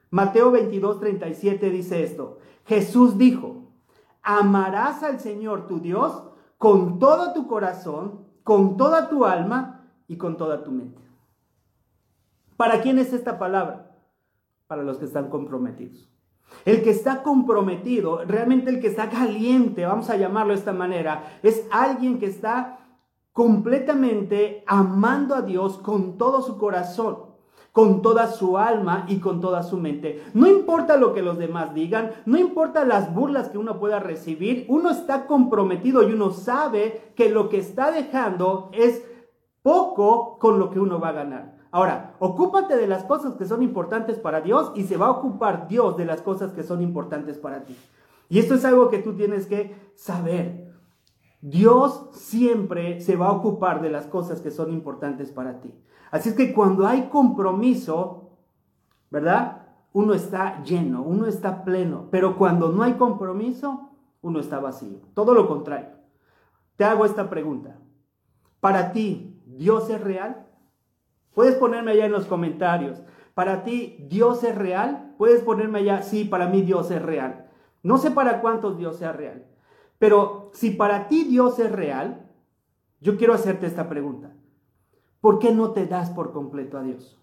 Mateo 0.08 0.50
22, 0.50 0.98
37 0.98 1.68
dice 1.68 2.02
esto, 2.04 2.38
Jesús 2.64 3.18
dijo, 3.18 3.70
amarás 4.22 5.02
al 5.02 5.20
Señor 5.20 5.66
tu 5.66 5.78
Dios 5.78 6.22
con 6.56 6.98
todo 6.98 7.34
tu 7.34 7.46
corazón, 7.46 8.31
con 8.42 8.76
toda 8.76 9.08
tu 9.08 9.25
alma 9.25 9.88
y 10.08 10.16
con 10.16 10.37
toda 10.37 10.64
tu 10.64 10.70
mente. 10.70 11.00
¿Para 12.56 12.80
quién 12.80 12.99
es 12.99 13.12
esta 13.12 13.38
palabra? 13.38 13.96
Para 14.66 14.82
los 14.82 14.99
que 14.99 15.04
están 15.04 15.28
comprometidos. 15.28 16.08
El 16.64 16.82
que 16.82 16.90
está 16.90 17.22
comprometido, 17.22 18.25
realmente 18.25 18.70
el 18.70 18.80
que 18.80 18.88
está 18.88 19.08
caliente, 19.08 19.87
vamos 19.87 20.11
a 20.11 20.16
llamarlo 20.16 20.52
de 20.52 20.58
esta 20.58 20.72
manera, 20.72 21.38
es 21.42 21.66
alguien 21.70 22.18
que 22.18 22.26
está 22.26 22.78
completamente 23.32 24.62
amando 24.66 25.34
a 25.34 25.42
Dios 25.42 25.78
con 25.78 26.18
todo 26.18 26.42
su 26.42 26.58
corazón 26.58 27.31
con 27.72 28.02
toda 28.02 28.28
su 28.28 28.58
alma 28.58 29.06
y 29.08 29.18
con 29.18 29.40
toda 29.40 29.62
su 29.62 29.78
mente. 29.78 30.22
No 30.34 30.46
importa 30.46 30.98
lo 30.98 31.14
que 31.14 31.22
los 31.22 31.38
demás 31.38 31.74
digan, 31.74 32.12
no 32.26 32.38
importa 32.38 32.84
las 32.84 33.14
burlas 33.14 33.48
que 33.48 33.58
uno 33.58 33.80
pueda 33.80 33.98
recibir, 33.98 34.66
uno 34.68 34.90
está 34.90 35.26
comprometido 35.26 36.06
y 36.06 36.12
uno 36.12 36.30
sabe 36.30 37.12
que 37.16 37.30
lo 37.30 37.48
que 37.48 37.58
está 37.58 37.90
dejando 37.90 38.70
es 38.72 39.02
poco 39.62 40.38
con 40.38 40.58
lo 40.58 40.70
que 40.70 40.80
uno 40.80 41.00
va 41.00 41.08
a 41.08 41.12
ganar. 41.12 41.62
Ahora, 41.70 42.14
ocúpate 42.18 42.76
de 42.76 42.86
las 42.86 43.04
cosas 43.04 43.34
que 43.34 43.46
son 43.46 43.62
importantes 43.62 44.18
para 44.18 44.42
Dios 44.42 44.72
y 44.74 44.84
se 44.84 44.98
va 44.98 45.06
a 45.06 45.12
ocupar 45.12 45.68
Dios 45.68 45.96
de 45.96 46.04
las 46.04 46.20
cosas 46.20 46.52
que 46.52 46.62
son 46.62 46.82
importantes 46.82 47.38
para 47.38 47.64
ti. 47.64 47.74
Y 48.28 48.38
esto 48.38 48.54
es 48.54 48.64
algo 48.66 48.90
que 48.90 48.98
tú 48.98 49.14
tienes 49.14 49.46
que 49.46 49.74
saber. 49.94 50.70
Dios 51.40 52.08
siempre 52.12 53.00
se 53.00 53.16
va 53.16 53.28
a 53.28 53.32
ocupar 53.32 53.80
de 53.80 53.90
las 53.90 54.06
cosas 54.06 54.42
que 54.42 54.50
son 54.50 54.70
importantes 54.70 55.32
para 55.32 55.60
ti. 55.60 55.74
Así 56.12 56.28
es 56.28 56.35
que 56.37 56.52
cuando 56.52 56.87
hay 56.87 57.09
compromiso, 57.09 58.37
¿verdad? 59.11 59.66
Uno 59.95 60.12
está 60.14 60.62
lleno, 60.62 61.02
uno 61.02 61.26
está 61.26 61.64
pleno, 61.64 62.09
pero 62.11 62.37
cuando 62.37 62.71
no 62.71 62.83
hay 62.83 62.92
compromiso, 62.92 63.90
uno 64.21 64.38
está 64.38 64.61
vacío. 64.61 65.00
Todo 65.14 65.35
lo 65.35 65.49
contrario. 65.49 65.88
Te 66.76 66.85
hago 66.85 67.07
esta 67.07 67.28
pregunta. 67.28 67.78
Para 68.61 68.92
ti, 68.92 69.42
¿Dios 69.47 69.88
es 69.88 70.00
real? 70.00 70.47
Puedes 71.35 71.57
ponerme 71.57 71.92
allá 71.92 72.04
en 72.04 72.12
los 72.12 72.26
comentarios. 72.26 73.02
Para 73.33 73.64
ti, 73.64 74.07
¿Dios 74.09 74.45
es 74.45 74.54
real? 74.54 75.14
Puedes 75.16 75.42
ponerme 75.42 75.78
allá, 75.78 76.02
sí, 76.02 76.25
para 76.25 76.47
mí 76.47 76.61
Dios 76.61 76.90
es 76.90 77.00
real. 77.00 77.49
No 77.83 77.97
sé 77.97 78.11
para 78.11 78.42
cuántos 78.42 78.76
Dios 78.76 78.97
sea 78.97 79.12
real, 79.12 79.47
pero 79.99 80.50
si 80.52 80.71
para 80.71 81.09
ti 81.09 81.25
Dios 81.25 81.59
es 81.59 81.73
real, 81.73 82.31
yo 83.00 83.16
quiero 83.16 83.33
hacerte 83.33 83.66
esta 83.66 83.88
pregunta. 83.88 84.35
¿Por 85.22 85.38
qué 85.38 85.54
no 85.54 85.70
te 85.70 85.86
das 85.86 86.10
por 86.10 86.32
completo 86.32 86.76
a 86.76 86.82
Dios? 86.82 87.18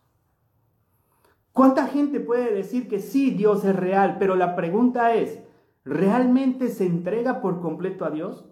¿Cuánta 1.51 1.85
gente 1.87 2.19
puede 2.19 2.51
decir 2.51 2.87
que 2.87 2.99
sí, 2.99 3.31
Dios 3.31 3.63
es 3.65 3.75
real, 3.75 4.15
pero 4.17 4.35
la 4.35 4.55
pregunta 4.55 5.13
es, 5.13 5.39
¿realmente 5.83 6.69
se 6.69 6.85
entrega 6.85 7.41
por 7.41 7.59
completo 7.59 8.05
a 8.05 8.09
Dios? 8.09 8.45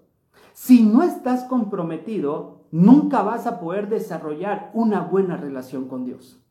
Si 0.54 0.84
no 0.84 1.02
estás 1.02 1.46
comprometido, 1.46 2.66
nunca 2.72 3.24
vas 3.24 3.48
a 3.48 3.60
poder 3.60 3.88
desarrollar 3.88 4.70
una 4.74 5.02
buena 5.02 5.38
relación 5.38 5.88
con 5.88 6.04
Dios. 6.04 6.44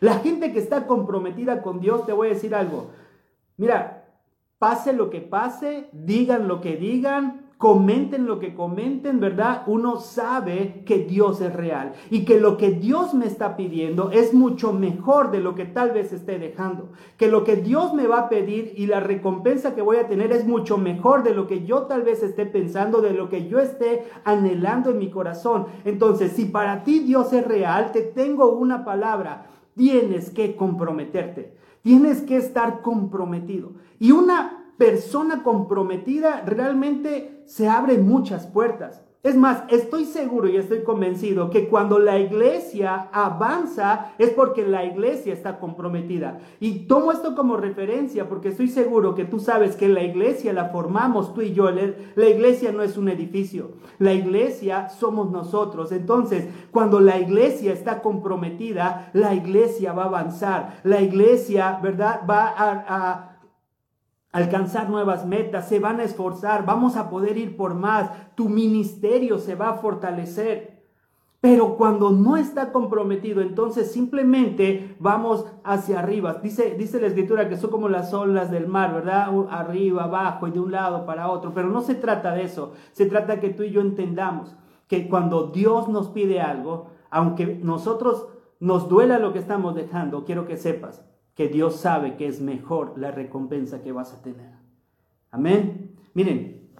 La 0.00 0.14
gente 0.18 0.52
que 0.52 0.58
está 0.58 0.86
comprometida 0.86 1.62
con 1.62 1.80
Dios, 1.80 2.06
te 2.06 2.12
voy 2.12 2.28
a 2.28 2.34
decir 2.34 2.54
algo. 2.54 2.90
Mira, 3.58 4.08
pase 4.58 4.92
lo 4.92 5.10
que 5.10 5.20
pase, 5.20 5.90
digan 5.92 6.48
lo 6.48 6.60
que 6.60 6.76
digan, 6.76 7.45
comenten 7.58 8.26
lo 8.26 8.38
que 8.38 8.54
comenten, 8.54 9.18
¿verdad? 9.18 9.62
Uno 9.66 9.96
sabe 9.96 10.82
que 10.84 10.98
Dios 10.98 11.40
es 11.40 11.54
real 11.54 11.94
y 12.10 12.26
que 12.26 12.38
lo 12.38 12.58
que 12.58 12.70
Dios 12.72 13.14
me 13.14 13.26
está 13.26 13.56
pidiendo 13.56 14.10
es 14.10 14.34
mucho 14.34 14.74
mejor 14.74 15.30
de 15.30 15.40
lo 15.40 15.54
que 15.54 15.64
tal 15.64 15.92
vez 15.92 16.12
esté 16.12 16.38
dejando. 16.38 16.90
Que 17.16 17.28
lo 17.28 17.44
que 17.44 17.56
Dios 17.56 17.94
me 17.94 18.06
va 18.06 18.18
a 18.18 18.28
pedir 18.28 18.74
y 18.76 18.86
la 18.86 19.00
recompensa 19.00 19.74
que 19.74 19.80
voy 19.80 19.96
a 19.96 20.06
tener 20.06 20.32
es 20.32 20.46
mucho 20.46 20.76
mejor 20.76 21.22
de 21.22 21.34
lo 21.34 21.46
que 21.46 21.64
yo 21.64 21.82
tal 21.82 22.02
vez 22.02 22.22
esté 22.22 22.44
pensando, 22.44 23.00
de 23.00 23.14
lo 23.14 23.30
que 23.30 23.48
yo 23.48 23.58
esté 23.58 24.04
anhelando 24.24 24.90
en 24.90 24.98
mi 24.98 25.08
corazón. 25.08 25.66
Entonces, 25.84 26.32
si 26.32 26.44
para 26.44 26.84
ti 26.84 26.98
Dios 27.00 27.32
es 27.32 27.46
real, 27.46 27.90
te 27.92 28.02
tengo 28.02 28.52
una 28.52 28.84
palabra. 28.84 29.46
Tienes 29.74 30.30
que 30.30 30.56
comprometerte. 30.56 31.54
Tienes 31.80 32.20
que 32.20 32.36
estar 32.36 32.82
comprometido. 32.82 33.72
Y 33.98 34.12
una 34.12 34.72
persona 34.76 35.42
comprometida 35.42 36.42
realmente 36.44 37.35
se 37.46 37.68
abren 37.68 38.06
muchas 38.06 38.46
puertas. 38.46 39.02
Es 39.26 39.34
más, 39.34 39.64
estoy 39.70 40.04
seguro 40.04 40.48
y 40.48 40.56
estoy 40.56 40.84
convencido 40.84 41.50
que 41.50 41.68
cuando 41.68 41.98
la 41.98 42.16
iglesia 42.16 43.08
avanza 43.10 44.12
es 44.18 44.30
porque 44.30 44.64
la 44.64 44.84
iglesia 44.84 45.32
está 45.32 45.58
comprometida. 45.58 46.38
Y 46.60 46.86
tomo 46.86 47.10
esto 47.10 47.34
como 47.34 47.56
referencia 47.56 48.28
porque 48.28 48.50
estoy 48.50 48.68
seguro 48.68 49.16
que 49.16 49.24
tú 49.24 49.40
sabes 49.40 49.74
que 49.74 49.88
la 49.88 50.04
iglesia 50.04 50.52
la 50.52 50.66
formamos 50.66 51.34
tú 51.34 51.42
y 51.42 51.52
yo. 51.54 51.68
La 51.72 52.28
iglesia 52.28 52.70
no 52.70 52.84
es 52.84 52.96
un 52.96 53.08
edificio. 53.08 53.72
La 53.98 54.12
iglesia 54.12 54.90
somos 54.90 55.32
nosotros. 55.32 55.90
Entonces, 55.90 56.46
cuando 56.70 57.00
la 57.00 57.18
iglesia 57.18 57.72
está 57.72 58.02
comprometida, 58.02 59.10
la 59.12 59.34
iglesia 59.34 59.92
va 59.92 60.04
a 60.04 60.06
avanzar. 60.06 60.78
La 60.84 61.00
iglesia, 61.00 61.80
¿verdad? 61.82 62.20
Va 62.30 62.54
a 62.56 63.35
alcanzar 64.36 64.90
nuevas 64.90 65.24
metas, 65.24 65.66
se 65.66 65.80
van 65.80 65.98
a 65.98 66.04
esforzar, 66.04 66.66
vamos 66.66 66.96
a 66.96 67.08
poder 67.08 67.38
ir 67.38 67.56
por 67.56 67.74
más, 67.74 68.10
tu 68.34 68.50
ministerio 68.50 69.38
se 69.38 69.54
va 69.54 69.70
a 69.70 69.74
fortalecer. 69.78 70.84
Pero 71.40 71.76
cuando 71.76 72.10
no 72.10 72.36
está 72.36 72.70
comprometido, 72.70 73.40
entonces 73.40 73.90
simplemente 73.90 74.94
vamos 74.98 75.46
hacia 75.64 76.00
arriba. 76.00 76.40
Dice, 76.42 76.74
dice 76.78 77.00
la 77.00 77.06
escritura 77.06 77.48
que 77.48 77.56
son 77.56 77.70
como 77.70 77.88
las 77.88 78.12
olas 78.12 78.50
del 78.50 78.66
mar, 78.66 78.92
¿verdad? 78.92 79.28
Arriba, 79.48 80.04
abajo 80.04 80.48
y 80.48 80.50
de 80.50 80.60
un 80.60 80.70
lado 80.70 81.06
para 81.06 81.30
otro. 81.30 81.54
Pero 81.54 81.68
no 81.68 81.80
se 81.80 81.94
trata 81.94 82.32
de 82.32 82.42
eso. 82.42 82.72
Se 82.92 83.06
trata 83.06 83.40
que 83.40 83.50
tú 83.50 83.62
y 83.62 83.70
yo 83.70 83.80
entendamos 83.80 84.54
que 84.86 85.08
cuando 85.08 85.46
Dios 85.46 85.88
nos 85.88 86.08
pide 86.08 86.42
algo, 86.42 86.88
aunque 87.08 87.58
nosotros 87.62 88.28
nos 88.60 88.90
duela 88.90 89.18
lo 89.18 89.32
que 89.32 89.38
estamos 89.38 89.74
dejando, 89.74 90.24
quiero 90.24 90.46
que 90.46 90.58
sepas, 90.58 91.06
que 91.36 91.48
Dios 91.48 91.76
sabe 91.76 92.16
que 92.16 92.26
es 92.26 92.40
mejor 92.40 92.94
la 92.96 93.12
recompensa 93.12 93.82
que 93.82 93.92
vas 93.92 94.12
a 94.14 94.22
tener. 94.22 94.52
Amén. 95.30 95.94
Miren, 96.14 96.70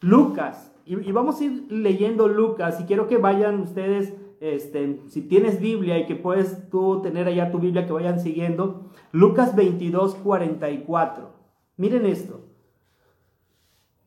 Lucas, 0.00 0.72
y, 0.84 1.12
vamos 1.12 1.40
a 1.40 1.44
ir 1.44 1.66
leyendo 1.70 2.28
Lucas, 2.28 2.80
y 2.80 2.84
quiero 2.84 3.06
que 3.06 3.16
vayan 3.16 3.60
ustedes, 3.60 4.12
este, 4.40 5.00
si 5.06 5.22
tienes 5.22 5.60
Biblia 5.60 5.98
y 5.98 6.06
que 6.06 6.16
puedes 6.16 6.68
tú 6.68 7.00
tener 7.00 7.28
allá 7.28 7.50
tu 7.50 7.58
Biblia, 7.58 7.86
que 7.86 7.92
vayan 7.92 8.20
siguiendo, 8.20 8.90
Lucas 9.12 9.54
22, 9.54 10.16
44. 10.16 11.30
Miren 11.76 12.06
esto. 12.06 12.40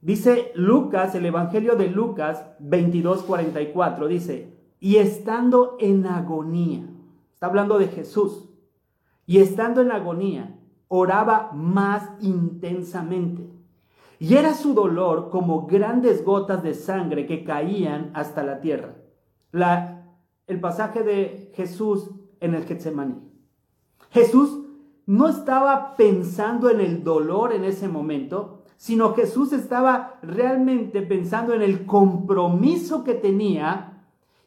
Dice 0.02 0.52
Lucas, 0.56 1.16
el 1.16 1.26
Evangelio 1.26 1.76
de 1.76 1.90
Lucas 1.90 2.46
22, 2.60 3.24
44, 3.24 4.08
dice, 4.08 4.54
y 4.80 4.98
estando 4.98 5.78
en 5.80 6.06
agonía, 6.06 6.86
está 7.34 7.48
hablando 7.48 7.80
de 7.80 7.88
Jesús, 7.88 8.49
y 9.30 9.38
estando 9.38 9.82
en 9.82 9.92
agonía, 9.92 10.56
oraba 10.88 11.52
más 11.54 12.10
intensamente. 12.20 13.48
Y 14.18 14.34
era 14.34 14.56
su 14.56 14.74
dolor 14.74 15.30
como 15.30 15.68
grandes 15.68 16.26
gotas 16.26 16.64
de 16.64 16.74
sangre 16.74 17.28
que 17.28 17.44
caían 17.44 18.10
hasta 18.16 18.42
la 18.42 18.60
tierra. 18.60 18.96
La, 19.52 20.16
el 20.48 20.60
pasaje 20.60 21.04
de 21.04 21.52
Jesús 21.54 22.10
en 22.40 22.56
el 22.56 22.66
Getsemaní. 22.66 23.20
Jesús 24.10 24.62
no 25.06 25.28
estaba 25.28 25.96
pensando 25.96 26.72
en 26.72 26.82
el 26.82 27.04
dolor 27.04 27.54
en 27.54 27.66
ese 27.66 27.88
momento, 27.88 28.64
sino 28.78 29.14
Jesús 29.14 29.54
estaba 29.54 30.18
realmente 30.24 31.04
pensando 31.04 31.54
en 31.54 31.62
el 31.62 31.86
compromiso 31.86 33.04
que 33.04 33.14
tenía 33.14 33.90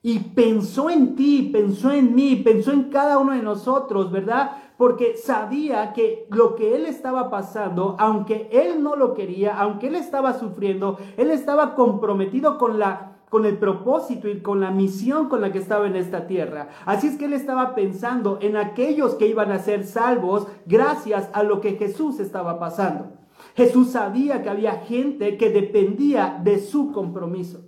y 0.03 0.19
pensó 0.19 0.91
en 0.91 1.15
ti, 1.15 1.51
pensó 1.53 1.93
en 1.93 2.17
mí, 2.17 2.35
pensó 2.35 2.73
en 2.73 2.91
cada 2.91 3.19
uno 3.19 3.33
de 3.33 3.43
nosotros, 3.43 4.11
¿verdad? 4.11 4.62
Porque 4.83 5.17
sabía 5.17 5.93
que 5.93 6.27
lo 6.29 6.57
que 6.57 6.75
él 6.75 6.87
estaba 6.87 7.31
pasando, 7.31 7.95
aunque 8.01 8.49
él 8.51 8.83
no 8.83 8.97
lo 8.97 9.15
quería, 9.15 9.57
aunque 9.57 9.87
él 9.87 9.95
estaba 9.95 10.37
sufriendo, 10.37 10.99
él 11.17 11.31
estaba 11.31 11.77
comprometido 11.77 12.59
con 12.59 12.81
la 12.81 13.21
con 13.31 13.47
el 13.47 13.59
propósito 13.59 14.29
y 14.29 14.41
con 14.41 14.59
la 14.59 14.73
misión 14.73 15.29
con 15.29 15.41
la 15.41 15.53
que 15.53 15.61
estaba 15.61 15.87
en 15.87 15.95
esta 15.95 16.27
tierra. 16.27 16.67
Así 16.85 17.07
es 17.07 17.17
que 17.17 17.27
él 17.27 17.33
estaba 17.33 17.77
pensando 17.77 18.39
en 18.43 18.57
aquellos 18.57 19.15
que 19.15 19.29
iban 19.29 19.53
a 19.53 19.61
ser 19.61 19.87
salvos 19.87 20.49
gracias 20.67 21.31
a 21.33 21.45
lo 21.45 21.61
que 21.61 21.77
Jesús 21.77 22.19
estaba 22.19 22.59
pasando. 22.59 23.13
Jesús 23.55 23.91
sabía 23.91 24.43
que 24.43 24.51
había 24.51 24.81
gente 24.81 25.37
que 25.37 25.51
dependía 25.51 26.41
de 26.43 26.59
su 26.59 26.91
compromiso. 26.91 27.61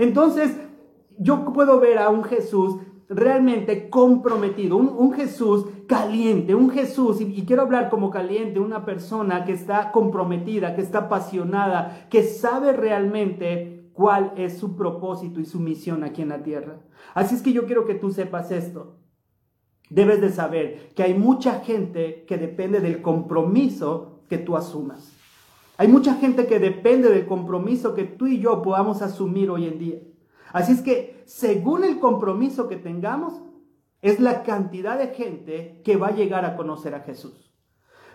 Entonces, 0.00 0.58
yo 1.16 1.44
puedo 1.52 1.78
ver 1.78 1.98
a 1.98 2.08
un 2.08 2.24
Jesús 2.24 2.74
realmente 3.08 3.88
comprometido, 3.88 4.76
un, 4.76 5.12
Jesús 5.12 5.66
caliente, 5.86 6.54
un 6.54 6.70
Jesús, 6.70 7.20
y, 7.20 7.44
quiero 7.44 7.62
hablar 7.62 7.88
como 7.88 8.10
caliente, 8.10 8.58
una 8.58 8.84
persona 8.84 9.44
que 9.44 9.52
está 9.52 9.92
comprometida, 9.92 10.74
que 10.74 10.82
está 10.82 11.00
apasionada, 11.00 12.08
que 12.10 12.22
sabe 12.24 12.72
realmente 12.72 13.90
cuál 13.92 14.32
es 14.36 14.58
su 14.58 14.76
propósito 14.76 15.40
y 15.40 15.46
su 15.46 15.60
misión 15.60 16.04
aquí 16.04 16.22
en 16.22 16.30
la 16.30 16.42
tierra. 16.42 16.80
Así 17.14 17.34
es 17.34 17.42
que 17.42 17.52
yo 17.52 17.66
quiero 17.66 17.86
que 17.86 17.94
tú 17.94 18.10
sepas 18.10 18.50
esto. 18.50 18.96
Debes 19.88 20.20
de 20.20 20.30
saber 20.30 20.92
que 20.96 21.04
hay 21.04 21.14
mucha 21.14 21.60
gente 21.60 22.24
que 22.26 22.38
depende 22.38 22.80
del 22.80 23.02
compromiso 23.02 24.20
que 24.28 24.38
tú 24.38 24.56
asumas. 24.56 25.12
Hay 25.78 25.88
mucha 25.88 26.14
gente 26.14 26.46
que 26.46 26.58
depende 26.58 27.10
del 27.10 27.26
compromiso 27.26 27.94
que 27.94 28.04
tú 28.04 28.26
y 28.26 28.40
yo 28.40 28.62
podamos 28.62 29.02
asumir 29.02 29.50
hoy 29.50 29.66
en 29.66 29.78
día. 29.78 29.98
Así 30.52 30.72
es 30.72 30.80
que 30.80 31.22
según 31.26 31.84
el 31.84 31.98
compromiso 31.98 32.68
que 32.68 32.76
tengamos, 32.76 33.34
es 34.02 34.20
la 34.20 34.42
cantidad 34.42 34.98
de 34.98 35.08
gente 35.08 35.80
que 35.84 35.96
va 35.96 36.08
a 36.08 36.14
llegar 36.14 36.44
a 36.44 36.56
conocer 36.56 36.94
a 36.94 37.00
Jesús. 37.00 37.52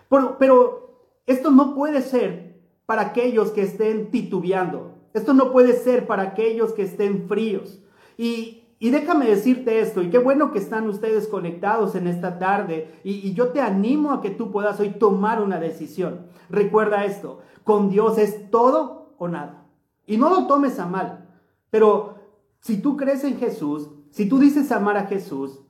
Pero, 0.08 0.36
pero 0.38 0.82
esto 1.26 1.50
no 1.50 1.74
puede 1.74 2.02
ser 2.02 2.60
para 2.86 3.02
aquellos 3.02 3.50
que 3.50 3.62
estén 3.62 4.10
titubeando. 4.10 4.92
Esto 5.14 5.34
no 5.34 5.52
puede 5.52 5.74
ser 5.74 6.06
para 6.06 6.22
aquellos 6.22 6.72
que 6.72 6.82
estén 6.82 7.28
fríos. 7.28 7.80
Y, 8.16 8.64
déjame 8.80 9.26
decirte 9.26 9.80
esto, 9.80 10.02
y 10.02 10.10
qué 10.10 10.18
bueno 10.18 10.52
que 10.52 10.58
están 10.58 10.88
ustedes 10.88 11.28
conectados 11.28 11.94
en 11.94 12.06
esta 12.06 12.38
tarde, 12.38 13.00
y, 13.04 13.28
y, 13.28 13.34
yo 13.34 13.48
te 13.48 13.60
animo 13.60 14.12
a 14.12 14.20
que 14.20 14.30
tú 14.30 14.50
puedas 14.50 14.80
hoy 14.80 14.90
tomar 14.90 15.40
una 15.40 15.60
decisión. 15.60 16.26
Recuerda 16.50 17.04
esto, 17.04 17.40
con 17.64 17.90
Dios 17.90 18.18
es 18.18 18.50
todo 18.50 19.14
o 19.18 19.28
nada. 19.28 19.66
Y 20.06 20.16
no 20.16 20.30
lo 20.30 20.46
tomes 20.46 20.78
a 20.78 20.86
mal, 20.86 21.28
pero 21.70 22.21
si 22.62 22.80
tú 22.80 22.96
crees 22.96 23.24
en 23.24 23.38
Jesús, 23.38 23.90
si 24.10 24.28
tú 24.28 24.38
dices 24.38 24.70
amar 24.70 24.96
a 24.96 25.06
Jesús, 25.06 25.62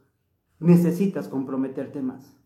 necesitas 0.61 1.27
comprometerte 1.27 2.03
más. 2.03 2.37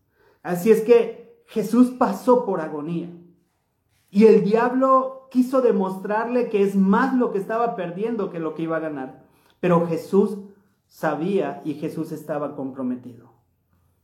Así 0.41 0.71
es 0.71 0.81
que 0.81 1.43
Jesús 1.47 1.91
pasó 1.91 2.45
por 2.45 2.61
agonía. 2.61 3.09
Y 4.09 4.25
el 4.25 4.45
diablo 4.45 5.27
quiso 5.31 5.61
demostrarle 5.61 6.47
que 6.47 6.63
es 6.63 6.77
más 6.77 7.13
lo 7.13 7.31
que 7.31 7.39
estaba 7.39 7.75
perdiendo 7.75 8.29
que 8.29 8.39
lo 8.39 8.55
que 8.55 8.63
iba 8.63 8.77
a 8.77 8.81
ganar. 8.81 9.25
Pero 9.59 9.85
Jesús 9.85 10.37
sabía 10.87 11.61
y 11.65 11.73
Jesús 11.73 12.13
estaba 12.13 12.55
comprometido. 12.55 13.33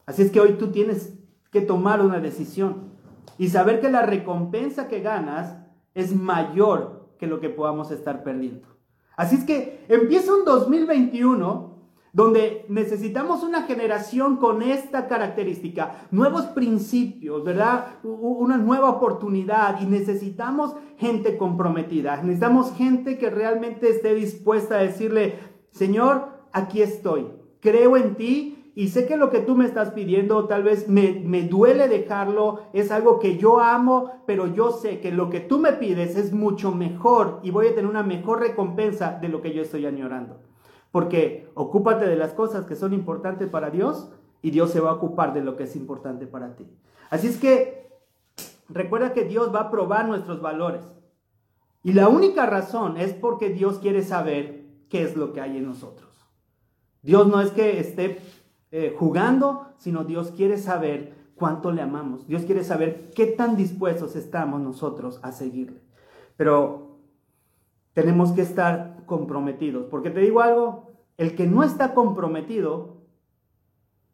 Así 0.05 0.23
es 0.23 0.31
que 0.31 0.41
hoy 0.41 0.55
tú 0.55 0.71
tienes 0.71 1.17
que 1.51 1.61
tomar 1.61 2.01
una 2.01 2.19
decisión 2.19 2.91
y 3.37 3.47
saber 3.47 3.79
que 3.79 3.89
la 3.89 4.01
recompensa 4.01 4.89
que 4.89 4.99
ganas 4.99 5.57
es 5.93 6.13
mayor 6.13 7.13
que 7.17 7.27
lo 7.27 7.39
que 7.39 7.49
podamos 7.49 7.91
estar 7.91 8.23
perdiendo. 8.23 8.72
Así 9.15 9.35
es 9.35 9.43
que 9.43 9.85
empieza 9.89 10.33
un 10.33 10.45
2021 10.45 11.73
donde 12.13 12.65
necesitamos 12.69 13.41
una 13.41 13.63
generación 13.63 14.37
con 14.37 14.61
esta 14.61 15.07
característica, 15.07 16.05
nuevos 16.11 16.45
principios, 16.45 17.43
¿verdad? 17.43 17.95
Una 18.03 18.57
nueva 18.57 18.91
oportunidad 18.91 19.81
y 19.81 19.87
necesitamos 19.87 20.75
gente 20.97 21.37
comprometida, 21.37 22.17
necesitamos 22.17 22.71
gente 22.75 23.17
que 23.17 23.31
realmente 23.31 23.89
esté 23.89 24.13
dispuesta 24.13 24.75
a 24.75 24.83
decirle, 24.83 25.39
Señor, 25.71 26.27
aquí 26.51 26.83
estoy, 26.83 27.27
creo 27.59 27.97
en 27.97 28.15
ti 28.15 28.62
y 28.75 28.87
sé 28.87 29.05
que 29.05 29.17
lo 29.17 29.29
que 29.29 29.39
tú 29.39 29.55
me 29.55 29.65
estás 29.65 29.91
pidiendo 29.91 30.45
tal 30.47 30.63
vez 30.63 30.89
me, 30.89 31.21
me, 31.23 31.43
duele 31.43 31.87
dejarlo, 31.87 32.61
es 32.73 32.91
algo 32.91 33.19
que 33.19 33.37
yo 33.37 33.59
amo, 33.59 34.23
pero 34.25 34.47
yo 34.47 34.71
sé 34.71 34.99
que 34.99 35.11
lo 35.11 35.29
que 35.29 35.39
tú 35.39 35.59
me 35.59 35.73
pides 35.73 36.15
es 36.15 36.33
mucho 36.33 36.71
mejor 36.71 37.39
y 37.43 37.51
voy 37.51 37.67
a 37.67 37.75
tener 37.75 37.85
una 37.85 38.01
mejor 38.01 38.39
recompensa 38.39 39.19
de 39.21 39.29
lo 39.29 39.41
que 39.41 39.53
yo 39.53 39.61
estoy 39.61 39.85
añorando. 39.85 40.39
Porque 40.91 41.51
ocúpate 41.53 42.07
de 42.07 42.15
las 42.15 42.33
cosas 42.33 42.65
que 42.65 42.75
son 42.75 42.93
importantes 42.93 43.47
para 43.47 43.69
Dios 43.69 44.11
y 44.41 44.49
Dios 44.49 44.71
se 44.71 44.79
va 44.79 44.89
a 44.89 44.95
ocupar 44.95 45.33
de 45.33 45.41
lo 45.41 45.55
que 45.55 45.63
es 45.63 45.75
importante 45.75 46.25
para 46.25 46.55
ti. 46.55 46.67
Así 47.11 47.27
es 47.27 47.37
que 47.37 47.91
recuerda 48.69 49.13
que 49.13 49.23
Dios 49.23 49.53
va 49.53 49.61
a 49.61 49.71
probar 49.71 50.07
nuestros 50.07 50.41
valores. 50.41 50.83
Y 51.83 51.93
la 51.93 52.07
única 52.07 52.47
razón 52.47 52.97
es 52.97 53.13
porque 53.13 53.49
Dios 53.49 53.77
quiere 53.77 54.01
saber 54.01 54.65
qué 54.89 55.03
es 55.03 55.15
lo 55.15 55.31
que 55.31 55.41
hay 55.41 55.57
en 55.57 55.65
nosotros. 55.65 56.09
Dios 57.03 57.27
no 57.27 57.41
es 57.41 57.51
que 57.51 57.79
esté 57.79 58.19
eh, 58.75 58.95
jugando, 58.97 59.67
sino 59.77 60.03
Dios 60.03 60.31
quiere 60.31 60.57
saber 60.57 61.13
cuánto 61.35 61.71
le 61.71 61.83
amamos. 61.83 62.25
Dios 62.25 62.41
quiere 62.41 62.63
saber 62.63 63.11
qué 63.15 63.27
tan 63.27 63.55
dispuestos 63.55 64.15
estamos 64.15 64.61
nosotros 64.61 65.19
a 65.21 65.31
seguirle. 65.31 65.79
Pero 66.37 66.97
tenemos 67.93 68.31
que 68.31 68.41
estar 68.41 69.03
comprometidos. 69.05 69.85
Porque 69.91 70.09
te 70.09 70.21
digo 70.21 70.41
algo, 70.41 70.91
el 71.17 71.35
que 71.35 71.45
no 71.45 71.63
está 71.63 71.93
comprometido, 71.93 72.97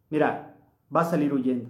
mira, 0.10 0.57
va 0.93 1.01
a 1.01 1.05
salir 1.05 1.34
huyendo. 1.34 1.69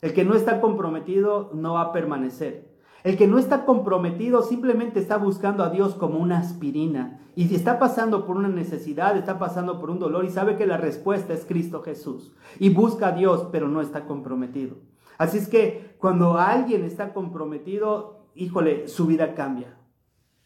El 0.00 0.12
que 0.12 0.24
no 0.24 0.34
está 0.34 0.60
comprometido 0.60 1.52
no 1.54 1.74
va 1.74 1.82
a 1.82 1.92
permanecer. 1.92 2.71
El 3.04 3.16
que 3.16 3.26
no 3.26 3.38
está 3.38 3.64
comprometido 3.64 4.42
simplemente 4.42 5.00
está 5.00 5.16
buscando 5.16 5.64
a 5.64 5.70
Dios 5.70 5.94
como 5.94 6.18
una 6.18 6.38
aspirina. 6.38 7.20
Y 7.34 7.48
si 7.48 7.56
está 7.56 7.78
pasando 7.78 8.26
por 8.26 8.36
una 8.36 8.48
necesidad, 8.48 9.16
está 9.16 9.38
pasando 9.38 9.80
por 9.80 9.90
un 9.90 9.98
dolor 9.98 10.24
y 10.24 10.30
sabe 10.30 10.56
que 10.56 10.66
la 10.66 10.76
respuesta 10.76 11.32
es 11.32 11.44
Cristo 11.44 11.82
Jesús. 11.82 12.32
Y 12.60 12.68
busca 12.70 13.08
a 13.08 13.12
Dios, 13.12 13.48
pero 13.50 13.68
no 13.68 13.80
está 13.80 14.04
comprometido. 14.04 14.76
Así 15.18 15.38
es 15.38 15.48
que 15.48 15.96
cuando 15.98 16.38
alguien 16.38 16.84
está 16.84 17.12
comprometido, 17.12 18.26
híjole, 18.34 18.86
su 18.86 19.06
vida 19.06 19.34
cambia. 19.34 19.76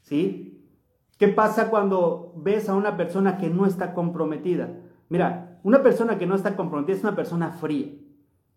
¿Sí? 0.00 0.64
¿Qué 1.18 1.28
pasa 1.28 1.70
cuando 1.70 2.32
ves 2.36 2.68
a 2.68 2.74
una 2.74 2.96
persona 2.96 3.38
que 3.38 3.50
no 3.50 3.66
está 3.66 3.92
comprometida? 3.92 4.70
Mira, 5.08 5.60
una 5.62 5.82
persona 5.82 6.18
que 6.18 6.26
no 6.26 6.34
está 6.34 6.56
comprometida 6.56 6.96
es 6.96 7.02
una 7.02 7.16
persona 7.16 7.50
fría 7.50 7.92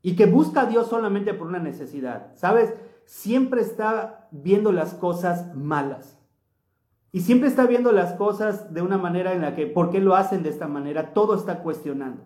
y 0.02 0.16
que 0.16 0.26
busca 0.26 0.62
a 0.62 0.66
Dios 0.66 0.88
solamente 0.88 1.34
por 1.34 1.48
una 1.48 1.60
necesidad. 1.60 2.36
¿Sabes? 2.36 2.74
Siempre 3.10 3.62
está 3.62 4.28
viendo 4.30 4.72
las 4.72 4.93
cosas 4.93 5.56
malas. 5.56 6.19
Y 7.12 7.22
siempre 7.22 7.50
está 7.50 7.65
viendo 7.65 7.91
las 7.91 8.13
cosas 8.13 8.72
de 8.72 8.84
una 8.84 9.00
manera 9.00 9.34
en 9.34 9.41
la 9.41 9.56
que, 9.56 9.65
¿por 9.65 9.89
qué 9.89 10.00
lo 10.00 10.15
hacen 10.15 10.43
de 10.43 10.50
esta 10.50 10.67
manera? 10.67 11.12
Todo 11.12 11.34
está 11.34 11.63
cuestionando. 11.63 12.22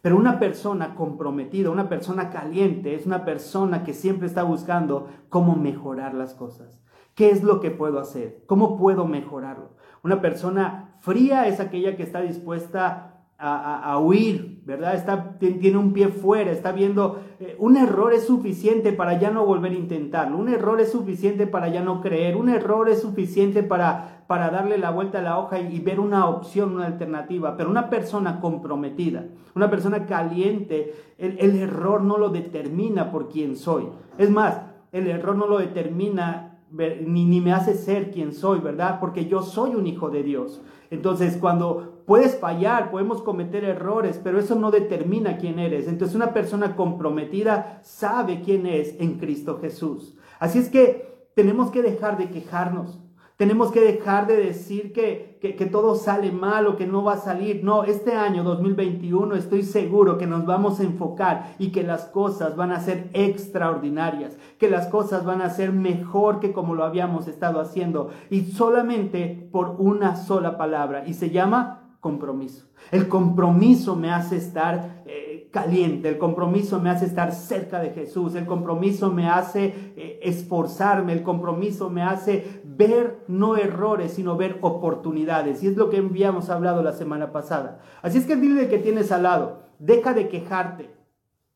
Pero 0.00 0.16
una 0.16 0.38
persona 0.38 0.94
comprometida, 0.94 1.70
una 1.70 1.88
persona 1.88 2.30
caliente, 2.30 2.94
es 2.94 3.04
una 3.04 3.24
persona 3.24 3.82
que 3.82 3.92
siempre 3.92 4.28
está 4.28 4.44
buscando 4.44 5.08
cómo 5.28 5.56
mejorar 5.56 6.14
las 6.14 6.34
cosas. 6.34 6.80
¿Qué 7.16 7.30
es 7.30 7.42
lo 7.42 7.58
que 7.58 7.72
puedo 7.72 7.98
hacer? 7.98 8.44
¿Cómo 8.46 8.78
puedo 8.78 9.06
mejorarlo? 9.06 9.70
Una 10.04 10.20
persona 10.20 10.94
fría 11.00 11.48
es 11.48 11.58
aquella 11.58 11.96
que 11.96 12.04
está 12.04 12.20
dispuesta 12.20 13.24
a, 13.38 13.98
huir, 13.98 14.57
¿verdad? 14.68 14.96
Está, 14.96 15.38
tiene 15.38 15.78
un 15.78 15.94
pie 15.94 16.08
fuera, 16.08 16.50
está 16.50 16.72
viendo, 16.72 17.22
eh, 17.40 17.56
un 17.58 17.78
error 17.78 18.12
es 18.12 18.26
suficiente 18.26 18.92
para 18.92 19.18
ya 19.18 19.30
no 19.30 19.46
volver 19.46 19.72
a 19.72 19.76
intentarlo, 19.76 20.36
un 20.36 20.50
error 20.50 20.78
es 20.78 20.92
suficiente 20.92 21.46
para 21.46 21.68
ya 21.68 21.80
no 21.80 22.02
creer, 22.02 22.36
un 22.36 22.50
error 22.50 22.90
es 22.90 23.00
suficiente 23.00 23.62
para, 23.62 24.24
para 24.26 24.50
darle 24.50 24.76
la 24.76 24.90
vuelta 24.90 25.20
a 25.20 25.22
la 25.22 25.38
hoja 25.38 25.58
y, 25.58 25.80
ver 25.80 25.98
una 25.98 26.28
opción, 26.28 26.74
una 26.74 26.84
alternativa, 26.84 27.56
pero 27.56 27.70
una 27.70 27.88
persona 27.88 28.40
comprometida, 28.40 29.24
una 29.54 29.70
persona 29.70 30.04
caliente, 30.04 30.92
el, 31.16 31.38
el 31.38 31.56
error 31.56 32.02
no 32.02 32.18
lo 32.18 32.28
determina 32.28 33.10
por 33.10 33.30
quién 33.30 33.56
soy. 33.56 33.88
Es 34.18 34.28
más, 34.28 34.60
el 34.92 35.06
error 35.06 35.34
no 35.34 35.46
lo 35.46 35.56
determina 35.56 36.58
ni, 36.70 37.24
ni 37.24 37.40
me 37.40 37.54
hace 37.54 37.72
ser 37.72 38.10
quien 38.10 38.34
soy, 38.34 38.60
¿verdad? 38.60 39.00
Porque 39.00 39.24
yo 39.24 39.40
soy 39.40 39.74
un 39.74 39.86
hijo 39.86 40.10
de 40.10 40.22
Dios. 40.22 40.60
Entonces, 40.90 41.38
cuando 41.38 41.97
puedes 42.08 42.38
fallar, 42.38 42.90
podemos 42.90 43.20
cometer 43.20 43.64
errores, 43.64 44.18
pero 44.24 44.38
eso 44.38 44.54
no 44.54 44.70
determina 44.70 45.36
quién 45.36 45.58
eres. 45.58 45.86
Entonces, 45.86 46.16
una 46.16 46.32
persona 46.32 46.74
comprometida 46.74 47.80
sabe 47.84 48.40
quién 48.40 48.64
es 48.64 48.98
en 48.98 49.18
Cristo 49.18 49.58
Jesús. 49.60 50.16
Así 50.40 50.58
es 50.58 50.70
que 50.70 51.28
tenemos 51.34 51.70
que 51.70 51.82
dejar 51.82 52.16
de 52.16 52.30
quejarnos. 52.30 52.98
Tenemos 53.36 53.70
que 53.70 53.82
dejar 53.82 54.26
de 54.26 54.38
decir 54.38 54.94
que, 54.94 55.38
que, 55.40 55.66
todo 55.66 55.96
sale 55.96 56.32
mal 56.32 56.66
o 56.66 56.76
que 56.76 56.86
no 56.86 57.04
va 57.04 57.12
a 57.12 57.18
salir. 57.18 57.62
No, 57.62 57.84
este 57.84 58.14
año 58.14 58.42
2021 58.42 59.36
estoy 59.36 59.62
seguro 59.62 60.16
que 60.16 60.26
nos 60.26 60.46
vamos 60.46 60.80
a 60.80 60.84
enfocar 60.84 61.54
y 61.58 61.72
que 61.72 61.82
las 61.82 62.06
cosas 62.06 62.56
van 62.56 62.72
a 62.72 62.80
ser 62.80 63.10
extraordinarias, 63.12 64.38
que 64.58 64.70
las 64.70 64.86
cosas 64.86 65.26
van 65.26 65.42
a 65.42 65.50
ser 65.50 65.72
mejor 65.72 66.40
que 66.40 66.54
como 66.54 66.74
lo 66.74 66.84
habíamos 66.84 67.28
estado 67.28 67.60
haciendo 67.60 68.08
y 68.30 68.46
solamente 68.46 69.48
por 69.52 69.76
una 69.78 70.16
sola 70.16 70.56
palabra 70.56 71.04
y 71.06 71.12
se 71.12 71.28
llama 71.28 71.87
compromiso. 72.00 72.66
El 72.90 73.08
compromiso 73.08 73.96
me 73.96 74.10
hace 74.10 74.36
estar 74.36 75.02
eh, 75.06 75.48
caliente, 75.52 76.08
el 76.08 76.18
compromiso 76.18 76.80
me 76.80 76.90
hace 76.90 77.06
estar 77.06 77.32
cerca 77.32 77.80
de 77.80 77.90
Jesús, 77.90 78.34
el 78.34 78.46
compromiso 78.46 79.12
me 79.12 79.28
hace 79.28 79.92
eh, 79.96 80.20
esforzarme, 80.22 81.12
el 81.12 81.22
compromiso 81.22 81.90
me 81.90 82.02
hace 82.02 82.62
ver 82.64 83.24
no 83.26 83.56
errores, 83.56 84.12
sino 84.12 84.36
ver 84.36 84.58
oportunidades. 84.60 85.62
Y 85.62 85.68
es 85.68 85.76
lo 85.76 85.90
que 85.90 85.98
habíamos 85.98 86.50
hablado 86.50 86.82
la 86.82 86.92
semana 86.92 87.32
pasada. 87.32 87.80
Así 88.02 88.18
es 88.18 88.26
que 88.26 88.36
dile 88.36 88.68
que 88.68 88.78
tienes 88.78 89.10
al 89.10 89.24
lado, 89.24 89.64
deja 89.78 90.14
de 90.14 90.28
quejarte 90.28 90.94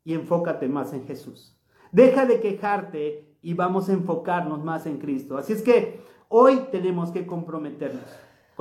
y 0.05 0.15
enfócate 0.15 0.69
más 0.69 0.93
en 0.93 1.07
Jesús. 1.07 1.57
Deja 1.93 2.27
de 2.27 2.41
quejarte 2.41 3.37
y 3.43 3.55
vamos 3.55 3.89
a 3.89 3.93
enfocarnos 3.93 4.65
más 4.65 4.87
en 4.87 4.99
Cristo. 4.99 5.37
Así 5.37 5.53
es 5.53 5.63
que 5.63 6.01
hoy 6.29 6.63
tenemos 6.73 7.11
que 7.11 7.27
comprometernos. 7.27 8.03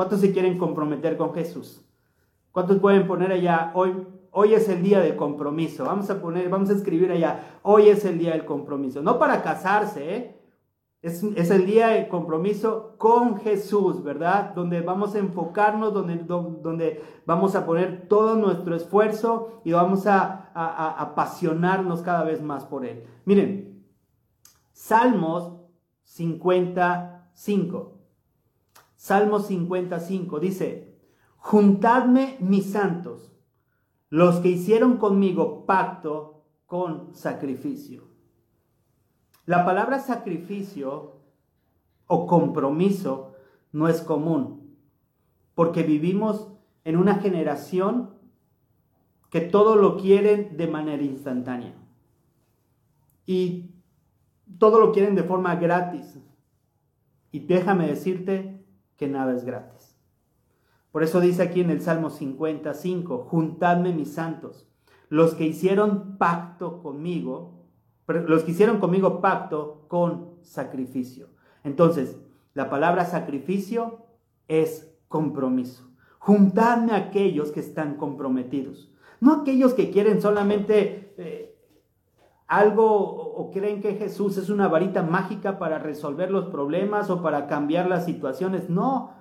¿Cuántos 0.01 0.21
se 0.21 0.31
quieren 0.31 0.57
comprometer 0.57 1.15
con 1.15 1.31
Jesús? 1.31 1.85
¿Cuántos 2.51 2.79
pueden 2.79 3.05
poner 3.05 3.31
allá 3.31 3.69
hoy? 3.75 4.07
Hoy 4.31 4.55
es 4.55 4.67
el 4.67 4.81
día 4.81 4.99
del 4.99 5.15
compromiso. 5.15 5.85
Vamos 5.85 6.09
a 6.09 6.19
poner, 6.19 6.49
vamos 6.49 6.71
a 6.71 6.73
escribir 6.73 7.11
allá. 7.11 7.59
Hoy 7.61 7.87
es 7.87 8.03
el 8.03 8.17
día 8.17 8.31
del 8.31 8.43
compromiso. 8.43 9.03
No 9.03 9.19
para 9.19 9.43
casarse, 9.43 10.15
¿eh? 10.15 10.41
Es, 11.03 11.21
el 11.23 11.67
día 11.67 11.89
de 11.89 12.07
compromiso 12.07 12.95
con 12.97 13.37
Jesús, 13.41 14.01
¿verdad? 14.01 14.55
Donde 14.55 14.81
vamos 14.81 15.13
a 15.13 15.19
enfocarnos, 15.19 15.93
donde, 15.93 16.15
donde 16.15 17.03
vamos 17.27 17.53
a 17.55 17.67
poner 17.67 18.07
todo 18.07 18.33
nuestro 18.33 18.75
esfuerzo 18.75 19.61
y 19.63 19.73
vamos 19.73 20.07
a, 20.07 20.49
apasionarnos 20.97 22.01
cada 22.01 22.23
vez 22.23 22.41
más 22.41 22.65
por 22.65 22.87
Él. 22.87 23.03
Miren, 23.25 23.85
Salmos 24.73 25.59
55. 26.05 28.00
Salmo 29.01 29.39
55 29.39 30.39
dice, 30.39 30.95
Juntadme 31.37 32.37
mis 32.39 32.71
santos, 32.71 33.33
los 34.09 34.35
que 34.41 34.49
hicieron 34.49 34.97
conmigo 34.97 35.65
pacto 35.65 36.43
con 36.67 37.15
sacrificio. 37.15 38.03
La 39.47 39.65
palabra 39.65 39.97
sacrificio 39.97 41.15
o 42.05 42.27
compromiso 42.27 43.33
no 43.71 43.87
es 43.87 44.01
común, 44.01 44.77
porque 45.55 45.81
vivimos 45.81 46.49
en 46.83 46.95
una 46.95 47.15
generación 47.15 48.11
que 49.31 49.41
todo 49.41 49.77
lo 49.77 49.97
quieren 49.97 50.57
de 50.57 50.67
manera 50.67 51.01
instantánea. 51.01 51.73
Y 53.25 53.71
todo 54.59 54.79
lo 54.79 54.91
quieren 54.91 55.15
de 55.15 55.23
forma 55.23 55.55
gratis. 55.55 56.19
Y 57.31 57.39
déjame 57.39 57.87
decirte 57.87 58.50
que 59.01 59.07
nada 59.07 59.33
es 59.33 59.45
gratis. 59.45 59.97
Por 60.91 61.01
eso 61.01 61.21
dice 61.21 61.41
aquí 61.41 61.61
en 61.61 61.71
el 61.71 61.81
Salmo 61.81 62.11
55, 62.11 63.25
juntadme 63.27 63.93
mis 63.93 64.13
santos, 64.13 64.69
los 65.09 65.33
que 65.33 65.47
hicieron 65.47 66.19
pacto 66.19 66.83
conmigo, 66.83 67.65
los 68.05 68.43
que 68.43 68.51
hicieron 68.51 68.79
conmigo 68.79 69.19
pacto 69.19 69.85
con 69.87 70.35
sacrificio. 70.43 71.29
Entonces, 71.63 72.15
la 72.53 72.69
palabra 72.69 73.05
sacrificio 73.05 74.05
es 74.47 74.95
compromiso. 75.07 75.89
Juntadme 76.19 76.91
a 76.91 76.97
aquellos 76.97 77.51
que 77.51 77.61
están 77.61 77.95
comprometidos, 77.95 78.93
no 79.19 79.33
aquellos 79.33 79.73
que 79.73 79.89
quieren 79.89 80.21
solamente 80.21 81.15
eh, 81.17 81.50
algo 82.51 82.85
o 82.85 83.49
creen 83.49 83.81
que 83.81 83.95
Jesús 83.95 84.37
es 84.37 84.49
una 84.49 84.67
varita 84.67 85.03
mágica 85.03 85.57
para 85.57 85.79
resolver 85.79 86.29
los 86.29 86.47
problemas 86.47 87.09
o 87.09 87.21
para 87.21 87.47
cambiar 87.47 87.87
las 87.87 88.03
situaciones. 88.03 88.69
No. 88.69 89.11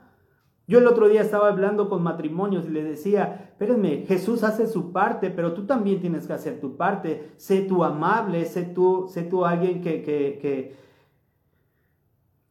Yo 0.66 0.80
el 0.80 0.88
otro 0.88 1.08
día 1.08 1.20
estaba 1.20 1.48
hablando 1.48 1.88
con 1.88 2.02
matrimonios 2.02 2.66
y 2.66 2.70
les 2.70 2.84
decía, 2.84 3.50
espérenme, 3.52 4.04
Jesús 4.08 4.42
hace 4.42 4.66
su 4.66 4.90
parte, 4.90 5.30
pero 5.30 5.52
tú 5.52 5.64
también 5.64 6.00
tienes 6.00 6.26
que 6.26 6.32
hacer 6.32 6.60
tu 6.60 6.76
parte. 6.76 7.30
Sé 7.36 7.60
tú 7.60 7.84
amable, 7.84 8.46
sé 8.46 8.64
tú, 8.64 9.06
sé 9.08 9.22
tú 9.22 9.44
alguien 9.44 9.80
que, 9.80 10.02
que, 10.02 10.40
que 10.42 10.74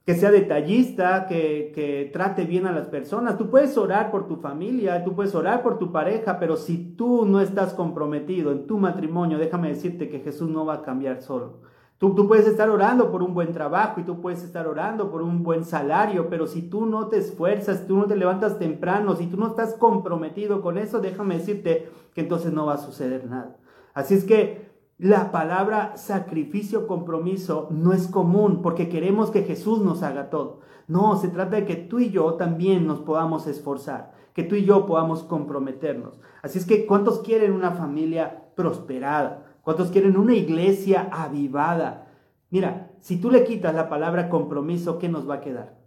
que 0.06 0.16
sea 0.16 0.32
detallista, 0.32 1.28
que, 1.28 2.10
trate 2.12 2.46
bien 2.46 2.66
a 2.66 2.72
las 2.72 2.88
personas. 2.88 3.38
Tú 3.38 3.50
puedes 3.50 3.78
orar 3.78 4.10
por 4.10 4.28
tu 4.28 4.38
familia, 4.38 5.04
tú 5.04 5.14
puedes 5.14 5.36
orar 5.36 5.62
por 5.62 5.78
tu 5.78 5.92
pareja, 5.92 6.40
pero 6.40 6.56
si 6.58 6.96
tú 6.96 7.26
no 7.26 7.42
estás 7.42 7.74
comprometido 7.74 8.52
en 8.52 8.66
tu 8.66 8.78
matrimonio, 8.78 9.38
déjame 9.38 9.70
decirte 9.70 10.10
que 10.10 10.20
Jesús 10.20 10.50
no 10.50 10.66
va 10.66 10.76
a 10.76 10.82
cambiar 10.82 11.22
solo. 11.22 11.60
Tú, 12.00 12.16
tú, 12.16 12.28
puedes 12.28 12.48
estar 12.48 12.70
orando 12.70 13.12
por 13.12 13.22
un 13.22 13.34
buen 13.34 13.52
trabajo 13.52 14.00
y 14.00 14.04
tú 14.04 14.22
puedes 14.22 14.42
estar 14.42 14.66
orando 14.68 15.12
por 15.12 15.22
un 15.22 15.44
buen 15.44 15.66
salario, 15.66 16.30
pero 16.30 16.48
si 16.48 16.62
tú 16.62 16.86
no 16.86 17.08
te 17.08 17.18
esfuerzas, 17.18 17.86
tú 17.88 17.98
no 17.98 18.06
te 18.06 18.16
levantas 18.16 18.58
temprano, 18.58 19.18
si 19.18 19.28
tú 19.28 19.36
no 19.36 19.48
estás 19.48 19.74
comprometido 19.74 20.62
con 20.62 20.78
eso, 20.78 21.02
déjame 21.02 21.38
decirte 21.38 21.90
que 22.14 22.22
entonces 22.22 22.54
no 22.54 22.66
va 22.66 22.76
a 22.76 22.78
suceder 22.78 23.26
nada. 23.26 23.58
Así 23.94 24.14
es 24.14 24.24
que 24.24 24.69
la 25.00 25.32
palabra 25.32 25.96
sacrificio, 25.96 26.86
compromiso 26.86 27.70
no 27.72 27.94
es 27.94 28.08
común 28.08 28.62
porque 28.62 28.90
queremos 28.90 29.32
que 29.32 29.44
Jesús 29.44 29.80
nos 29.80 30.04
haga 30.04 30.30
todo. 30.30 30.60
No, 30.90 31.16
se 31.16 31.30
trata 31.30 31.56
de 31.56 31.66
que 31.66 31.78
tú 31.78 32.00
y 32.00 32.10
yo 32.10 32.34
también 32.34 32.86
nos 32.86 33.00
podamos 33.00 33.48
esforzar, 33.48 34.12
que 34.34 34.44
tú 34.44 34.56
y 34.56 34.66
yo 34.66 34.86
podamos 34.86 35.24
comprometernos. 35.24 36.20
Así 36.42 36.60
es 36.60 36.66
que, 36.66 36.86
¿cuántos 36.86 37.20
quieren 37.20 37.54
una 37.54 37.72
familia 37.72 38.52
prosperada? 38.56 39.46
¿Cuántos 39.62 39.90
quieren 39.90 40.18
una 40.18 40.36
iglesia 40.36 41.08
avivada? 41.14 42.10
Mira, 42.50 42.92
si 43.00 43.22
tú 43.22 43.32
le 43.32 43.46
quitas 43.46 43.74
la 43.74 43.88
palabra 43.88 44.28
compromiso, 44.28 45.00
¿qué 45.00 45.08
nos 45.08 45.30
va 45.30 45.36
a 45.36 45.42
quedar? 45.42 45.78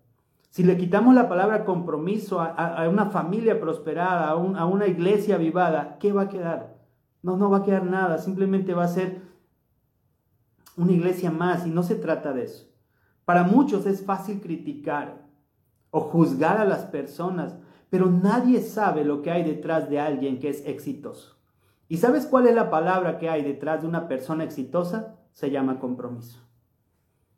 Si 0.48 0.62
le 0.62 0.78
quitamos 0.78 1.14
la 1.14 1.28
palabra 1.28 1.66
compromiso 1.66 2.40
a, 2.40 2.88
una 2.88 3.10
familia 3.10 3.60
prosperada, 3.60 4.28
a, 4.28 4.30
a 4.30 4.64
una 4.64 4.86
iglesia 4.86 5.34
avivada, 5.34 5.98
¿qué 5.98 6.12
va 6.12 6.22
a 6.22 6.28
quedar? 6.30 6.71
No, 7.22 7.36
no 7.36 7.50
va 7.50 7.58
a 7.58 7.62
quedar 7.62 7.84
nada, 7.84 8.18
simplemente 8.18 8.74
va 8.74 8.84
a 8.84 8.88
ser 8.88 9.22
una 10.76 10.92
iglesia 10.92 11.30
más 11.30 11.66
y 11.66 11.70
no 11.70 11.82
se 11.82 11.94
trata 11.94 12.32
de 12.32 12.44
eso. 12.44 12.68
Para 13.24 13.44
muchos 13.44 13.86
es 13.86 14.04
fácil 14.04 14.40
criticar 14.40 15.26
o 15.90 16.00
juzgar 16.00 16.58
a 16.58 16.64
las 16.64 16.84
personas, 16.84 17.56
pero 17.90 18.10
nadie 18.10 18.60
sabe 18.60 19.04
lo 19.04 19.22
que 19.22 19.30
hay 19.30 19.44
detrás 19.44 19.88
de 19.88 20.00
alguien 20.00 20.40
que 20.40 20.48
es 20.48 20.66
exitoso. 20.66 21.36
¿Y 21.88 21.98
sabes 21.98 22.26
cuál 22.26 22.46
es 22.46 22.54
la 22.54 22.70
palabra 22.70 23.18
que 23.18 23.28
hay 23.28 23.42
detrás 23.42 23.82
de 23.82 23.88
una 23.88 24.08
persona 24.08 24.44
exitosa? 24.44 25.18
Se 25.30 25.50
llama 25.50 25.78
compromiso. 25.78 26.40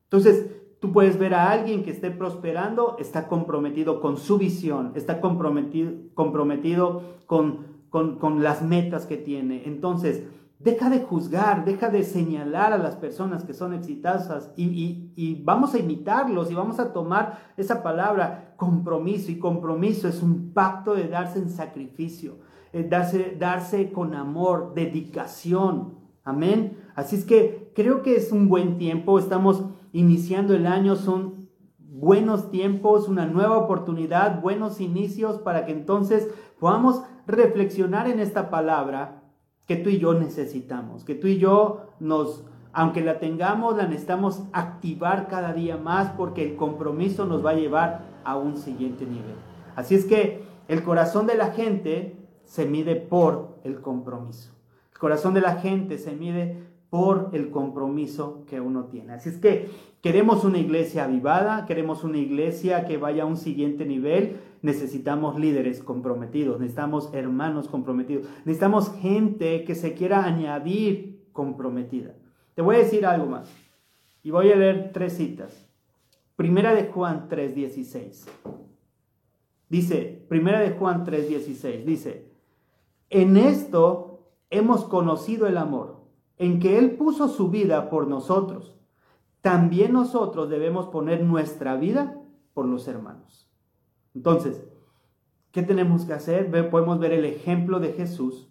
Entonces, 0.04 0.48
tú 0.80 0.92
puedes 0.92 1.18
ver 1.18 1.34
a 1.34 1.50
alguien 1.50 1.82
que 1.82 1.90
esté 1.90 2.12
prosperando, 2.12 2.96
está 3.00 3.26
comprometido 3.26 4.00
con 4.00 4.16
su 4.16 4.38
visión, 4.38 4.92
está 4.94 5.20
comprometido, 5.20 5.92
comprometido 6.14 7.02
con 7.26 7.73
con, 7.94 8.42
las 8.42 8.60
metas 8.60 9.06
que 9.06 9.16
tiene. 9.16 9.62
Entonces, 9.66 10.24
deja 10.58 10.90
de 10.90 10.98
juzgar, 11.00 11.64
deja 11.64 11.90
de 11.90 12.02
señalar 12.02 12.72
a 12.72 12.78
las 12.78 12.96
personas 12.96 13.44
que 13.44 13.54
son 13.54 13.72
exitosas 13.72 14.50
y, 14.56 15.42
vamos 15.44 15.74
a 15.74 15.78
imitarlos 15.78 16.50
y 16.50 16.54
vamos 16.54 16.80
a 16.80 16.92
tomar 16.92 17.52
esa 17.56 17.84
palabra 17.84 18.54
compromiso. 18.56 19.30
Y 19.30 19.38
compromiso 19.38 20.08
es 20.08 20.24
un 20.24 20.50
pacto 20.52 20.94
de 20.94 21.06
darse 21.06 21.38
en 21.38 21.50
sacrificio, 21.50 22.38
eh, 22.72 22.82
darse, 22.82 23.36
darse 23.38 23.92
con 23.92 24.16
amor, 24.16 24.72
dedicación. 24.74 25.94
Amén. 26.24 26.76
Así 26.96 27.14
es 27.14 27.24
que 27.24 27.70
creo 27.76 28.02
que 28.02 28.16
es 28.16 28.32
un 28.32 28.48
buen 28.48 28.76
tiempo. 28.76 29.20
Estamos 29.20 29.66
iniciando 29.92 30.52
el 30.56 30.66
año, 30.66 30.96
son 30.96 31.33
buenos 32.04 32.50
tiempos, 32.50 33.08
una 33.08 33.24
nueva 33.24 33.56
oportunidad, 33.56 34.42
buenos 34.42 34.80
inicios 34.80 35.38
para 35.38 35.64
que 35.64 35.72
entonces 35.72 36.28
podamos 36.60 37.02
reflexionar 37.26 38.06
en 38.08 38.20
esta 38.20 38.50
palabra 38.50 39.22
que 39.66 39.76
tú 39.76 39.88
y 39.88 39.98
yo 39.98 40.12
necesitamos, 40.12 41.04
que 41.04 41.14
tú 41.14 41.26
y 41.28 41.38
yo 41.38 41.86
nos, 42.00 42.44
aunque 42.74 43.00
la 43.00 43.18
tengamos, 43.18 43.78
la 43.78 43.86
necesitamos 43.86 44.42
activar 44.52 45.28
cada 45.28 45.54
día 45.54 45.78
más 45.78 46.10
porque 46.10 46.44
el 46.44 46.56
compromiso 46.56 47.24
nos 47.24 47.44
va 47.44 47.50
a 47.50 47.54
llevar 47.54 48.02
a 48.22 48.36
un 48.36 48.58
siguiente 48.58 49.06
nivel. 49.06 49.36
Así 49.74 49.94
es 49.94 50.04
que 50.04 50.44
el 50.68 50.82
corazón 50.82 51.26
de 51.26 51.36
la 51.36 51.52
gente 51.52 52.16
se 52.44 52.66
mide 52.66 52.96
por 52.96 53.56
el 53.64 53.80
compromiso. 53.80 54.52
El 54.92 54.98
corazón 54.98 55.32
de 55.32 55.40
la 55.40 55.56
gente 55.56 55.96
se 55.96 56.12
mide 56.12 56.62
por 56.94 57.30
el 57.32 57.50
compromiso 57.50 58.44
que 58.46 58.60
uno 58.60 58.84
tiene. 58.84 59.14
Así 59.14 59.28
es 59.28 59.38
que 59.38 59.68
queremos 60.00 60.44
una 60.44 60.58
iglesia 60.58 61.06
avivada, 61.06 61.66
queremos 61.66 62.04
una 62.04 62.18
iglesia 62.18 62.84
que 62.84 62.98
vaya 62.98 63.24
a 63.24 63.26
un 63.26 63.36
siguiente 63.36 63.84
nivel, 63.84 64.36
necesitamos 64.62 65.36
líderes 65.36 65.82
comprometidos, 65.82 66.60
necesitamos 66.60 67.12
hermanos 67.12 67.66
comprometidos, 67.66 68.28
necesitamos 68.44 68.94
gente 69.00 69.64
que 69.64 69.74
se 69.74 69.94
quiera 69.94 70.24
añadir 70.24 71.26
comprometida. 71.32 72.14
Te 72.54 72.62
voy 72.62 72.76
a 72.76 72.84
decir 72.84 73.04
algo 73.06 73.26
más 73.26 73.52
y 74.22 74.30
voy 74.30 74.52
a 74.52 74.56
leer 74.56 74.92
tres 74.92 75.16
citas. 75.16 75.68
Primera 76.36 76.76
de 76.76 76.84
Juan 76.84 77.28
3:16. 77.28 78.28
Dice, 79.68 80.24
Primera 80.28 80.60
de 80.60 80.70
Juan 80.70 81.04
3:16, 81.04 81.84
dice, 81.84 82.30
en 83.10 83.36
esto 83.36 84.30
hemos 84.48 84.84
conocido 84.84 85.48
el 85.48 85.58
amor 85.58 86.03
en 86.38 86.60
que 86.60 86.78
Él 86.78 86.96
puso 86.96 87.28
su 87.28 87.50
vida 87.50 87.90
por 87.90 88.08
nosotros, 88.08 88.76
también 89.40 89.92
nosotros 89.92 90.48
debemos 90.48 90.88
poner 90.88 91.22
nuestra 91.22 91.76
vida 91.76 92.20
por 92.54 92.66
los 92.66 92.88
hermanos. 92.88 93.50
Entonces, 94.14 94.64
¿qué 95.50 95.62
tenemos 95.62 96.04
que 96.04 96.14
hacer? 96.14 96.50
Podemos 96.70 96.98
ver 96.98 97.12
el 97.12 97.24
ejemplo 97.24 97.80
de 97.80 97.92
Jesús 97.92 98.48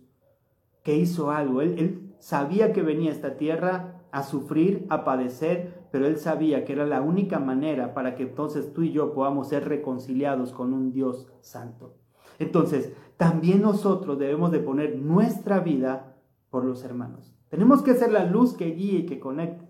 que 0.84 0.96
hizo 0.96 1.32
algo. 1.32 1.62
Él, 1.62 2.14
sabía 2.20 2.72
que 2.72 2.82
venía 2.82 3.10
a 3.10 3.14
esta 3.14 3.36
tierra 3.36 4.02
a 4.12 4.24
sufrir, 4.24 4.86
a 4.90 5.04
padecer, 5.04 5.88
pero 5.92 6.06
él 6.06 6.18
sabía 6.18 6.64
que 6.64 6.72
era 6.72 6.86
la 6.86 7.02
única 7.02 7.40
manera 7.40 7.94
para 7.94 8.16
que 8.16 8.24
entonces 8.24 8.72
tú 8.72 8.84
y 8.84 8.94
yo 8.94 9.14
podamos 9.14 9.50
ser 9.50 9.68
reconciliados 9.68 10.54
con 10.54 10.74
un 10.74 10.94
Dios 10.94 11.28
santo. 11.42 11.98
Entonces, 12.40 12.94
también 13.18 13.62
nosotros 13.62 14.18
debemos 14.20 14.52
de 14.52 14.60
poner 14.60 14.96
nuestra 15.00 15.60
vida 15.60 16.16
por 16.50 16.64
los 16.64 16.84
hermanos. 16.84 17.33
Tenemos 17.54 17.84
que 17.84 17.94
ser 17.94 18.12
la 18.12 18.26
luz 18.26 18.56
que 18.56 18.72
guíe 18.72 19.02
y 19.02 19.06
que 19.06 19.20
conecte. 19.20 19.68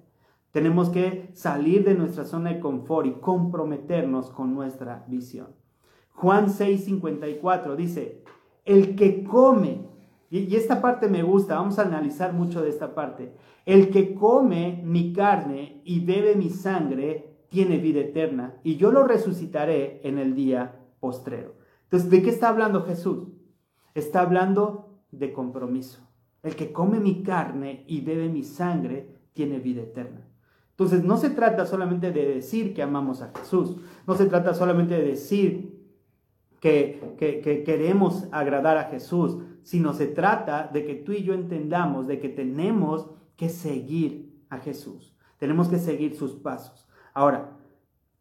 Tenemos 0.52 0.88
que 0.88 1.30
salir 1.34 1.84
de 1.84 1.96
nuestra 1.96 2.24
zona 2.24 2.54
de 2.54 2.62
confort 2.62 3.06
y 3.08 3.12
comprometernos 3.20 4.30
con 4.30 4.56
nuestra 4.56 5.04
visión. 5.10 5.48
Juan 6.14 6.48
6:54 6.48 7.76
dice, 7.76 8.24
el 8.64 8.96
que 8.96 9.26
come, 9.26 9.82
y 10.30 10.56
esta 10.56 10.82
parte 10.82 11.10
me 11.10 11.24
gusta, 11.24 11.56
vamos 11.56 11.78
a 11.78 11.82
analizar 11.82 12.32
mucho 12.32 12.62
de 12.62 12.70
esta 12.70 12.96
parte, 12.96 13.36
el 13.66 13.90
que 13.90 14.16
come 14.16 14.82
mi 14.86 15.12
carne 15.12 15.82
y 15.84 16.00
bebe 16.06 16.36
mi 16.36 16.52
sangre 16.52 17.36
tiene 17.50 17.80
vida 17.80 18.00
eterna 18.00 18.62
y 18.64 18.78
yo 18.78 18.94
lo 18.94 19.04
resucitaré 19.06 20.00
en 20.08 20.20
el 20.20 20.36
día 20.36 20.80
postrero. 21.02 21.56
Entonces, 21.84 22.10
¿de 22.10 22.24
qué 22.24 22.30
está 22.30 22.48
hablando 22.48 22.84
Jesús? 22.84 23.28
Está 23.94 24.22
hablando 24.22 25.02
de 25.12 25.34
compromiso. 25.34 26.03
El 26.44 26.56
que 26.56 26.72
come 26.72 27.00
mi 27.00 27.24
carne 27.24 27.86
y 27.88 28.02
bebe 28.02 28.30
mi 28.30 28.44
sangre 28.44 29.10
tiene 29.34 29.60
vida 29.60 29.82
eterna. 29.82 30.28
Entonces 30.72 31.04
no 31.04 31.18
se 31.18 31.30
trata 31.30 31.66
solamente 31.66 32.12
de 32.12 32.26
decir 32.36 32.74
que 32.74 32.84
amamos 32.84 33.22
a 33.22 33.32
Jesús, 33.38 33.78
no 34.06 34.16
se 34.16 34.26
trata 34.26 34.54
solamente 34.54 34.96
de 34.96 35.04
decir 35.04 35.74
que, 36.60 37.16
que, 37.18 37.64
queremos 37.64 38.28
agradar 38.32 38.78
a 38.78 38.86
Jesús, 38.86 39.38
sino 39.64 39.94
se 39.94 40.08
trata 40.08 40.70
de 40.72 40.86
que 40.86 40.96
tú 40.96 41.12
y 41.12 41.24
yo 41.24 41.34
entendamos 41.34 42.08
de 42.08 42.20
que 42.20 42.30
tenemos 42.30 43.10
que 43.36 43.50
seguir 43.50 44.34
a 44.50 44.58
Jesús, 44.58 45.16
tenemos 45.38 45.68
que 45.68 45.78
seguir 45.78 46.16
sus 46.16 46.34
pasos. 46.34 46.88
Ahora, 47.14 47.58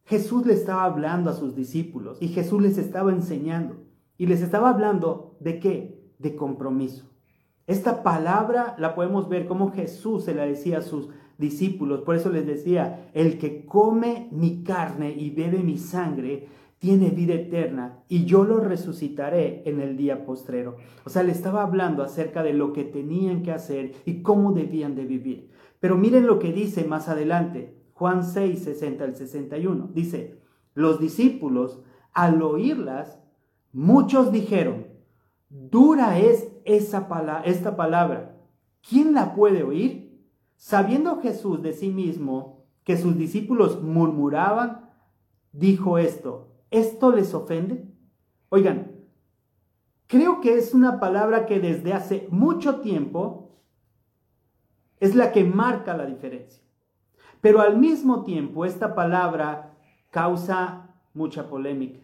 Jesús 0.05 0.45
le 0.45 0.53
estaba 0.53 0.83
hablando 0.83 1.29
a 1.29 1.33
sus 1.33 1.55
discípulos 1.55 2.21
y 2.21 2.27
Jesús 2.27 2.61
les 2.61 2.77
estaba 2.77 3.11
enseñando 3.11 3.77
y 4.17 4.27
les 4.27 4.41
estaba 4.41 4.69
hablando 4.69 5.37
de 5.39 5.59
qué? 5.59 6.11
De 6.19 6.35
compromiso. 6.35 7.12
Esta 7.65 8.03
palabra 8.03 8.75
la 8.77 8.93
podemos 8.93 9.29
ver 9.29 9.47
como 9.47 9.71
Jesús 9.71 10.25
se 10.25 10.35
la 10.35 10.45
decía 10.45 10.79
a 10.79 10.81
sus 10.81 11.09
discípulos. 11.37 12.01
Por 12.01 12.15
eso 12.15 12.29
les 12.29 12.45
decía, 12.45 13.09
el 13.13 13.37
que 13.37 13.65
come 13.65 14.27
mi 14.31 14.63
carne 14.63 15.11
y 15.11 15.29
bebe 15.29 15.59
mi 15.59 15.77
sangre, 15.77 16.47
tiene 16.83 17.11
vida 17.11 17.35
eterna 17.35 18.03
y 18.09 18.25
yo 18.25 18.43
lo 18.43 18.59
resucitaré 18.59 19.63
en 19.65 19.79
el 19.79 19.95
día 19.95 20.25
postrero. 20.25 20.75
O 21.05 21.09
sea, 21.09 21.23
le 21.23 21.31
estaba 21.31 21.63
hablando 21.63 22.03
acerca 22.03 22.43
de 22.43 22.51
lo 22.51 22.73
que 22.73 22.83
tenían 22.83 23.41
que 23.41 23.53
hacer 23.53 23.93
y 24.03 24.21
cómo 24.21 24.51
debían 24.51 24.93
de 24.93 25.05
vivir. 25.05 25.49
Pero 25.79 25.97
miren 25.97 26.27
lo 26.27 26.39
que 26.39 26.51
dice 26.51 26.83
más 26.83 27.07
adelante, 27.07 27.77
Juan 27.93 28.25
6, 28.25 28.63
60 28.65 29.01
al 29.01 29.15
61. 29.15 29.91
Dice, 29.93 30.41
los 30.73 30.99
discípulos, 30.99 31.79
al 32.11 32.41
oírlas, 32.41 33.17
muchos 33.71 34.33
dijeron, 34.33 34.87
dura 35.49 36.19
es 36.19 36.49
esa 36.65 37.07
esta 37.45 37.75
palabra. 37.75 38.37
¿Quién 38.87 39.13
la 39.13 39.35
puede 39.35 39.63
oír? 39.63 40.21
Sabiendo 40.55 41.21
Jesús 41.21 41.61
de 41.61 41.73
sí 41.73 41.89
mismo 41.89 42.65
que 42.83 42.97
sus 42.97 43.17
discípulos 43.17 43.81
murmuraban, 43.81 44.89
dijo 45.51 45.97
esto, 45.97 46.53
¿Esto 46.73 47.11
les 47.11 47.35
ofende? 47.35 47.85
Oigan, 48.49 48.93
creo 50.07 50.41
que 50.41 50.57
es 50.57 50.73
una 50.73 50.99
palabra 50.99 51.45
que 51.45 51.59
desde 51.59 51.93
hace 51.93 52.27
mucho 52.31 52.79
tiempo 52.79 53.61
es 54.99 55.13
la 55.13 55.31
que 55.31 55.43
marca 55.43 55.95
la 55.95 56.07
diferencia. 56.07 56.63
Pero 57.41 57.61
al 57.61 57.77
mismo 57.77 58.23
tiempo 58.23 58.65
esta 58.65 58.95
palabra 58.95 59.77
causa 60.09 60.95
mucha 61.13 61.47
polémica. 61.47 62.02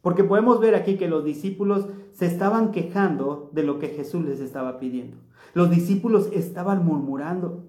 Porque 0.00 0.24
podemos 0.24 0.60
ver 0.60 0.74
aquí 0.74 0.96
que 0.96 1.08
los 1.08 1.24
discípulos 1.24 1.88
se 2.12 2.26
estaban 2.26 2.70
quejando 2.70 3.50
de 3.52 3.62
lo 3.62 3.78
que 3.78 3.88
Jesús 3.88 4.24
les 4.24 4.40
estaba 4.40 4.78
pidiendo. 4.78 5.16
Los 5.54 5.70
discípulos 5.70 6.30
estaban 6.32 6.84
murmurando. 6.84 7.64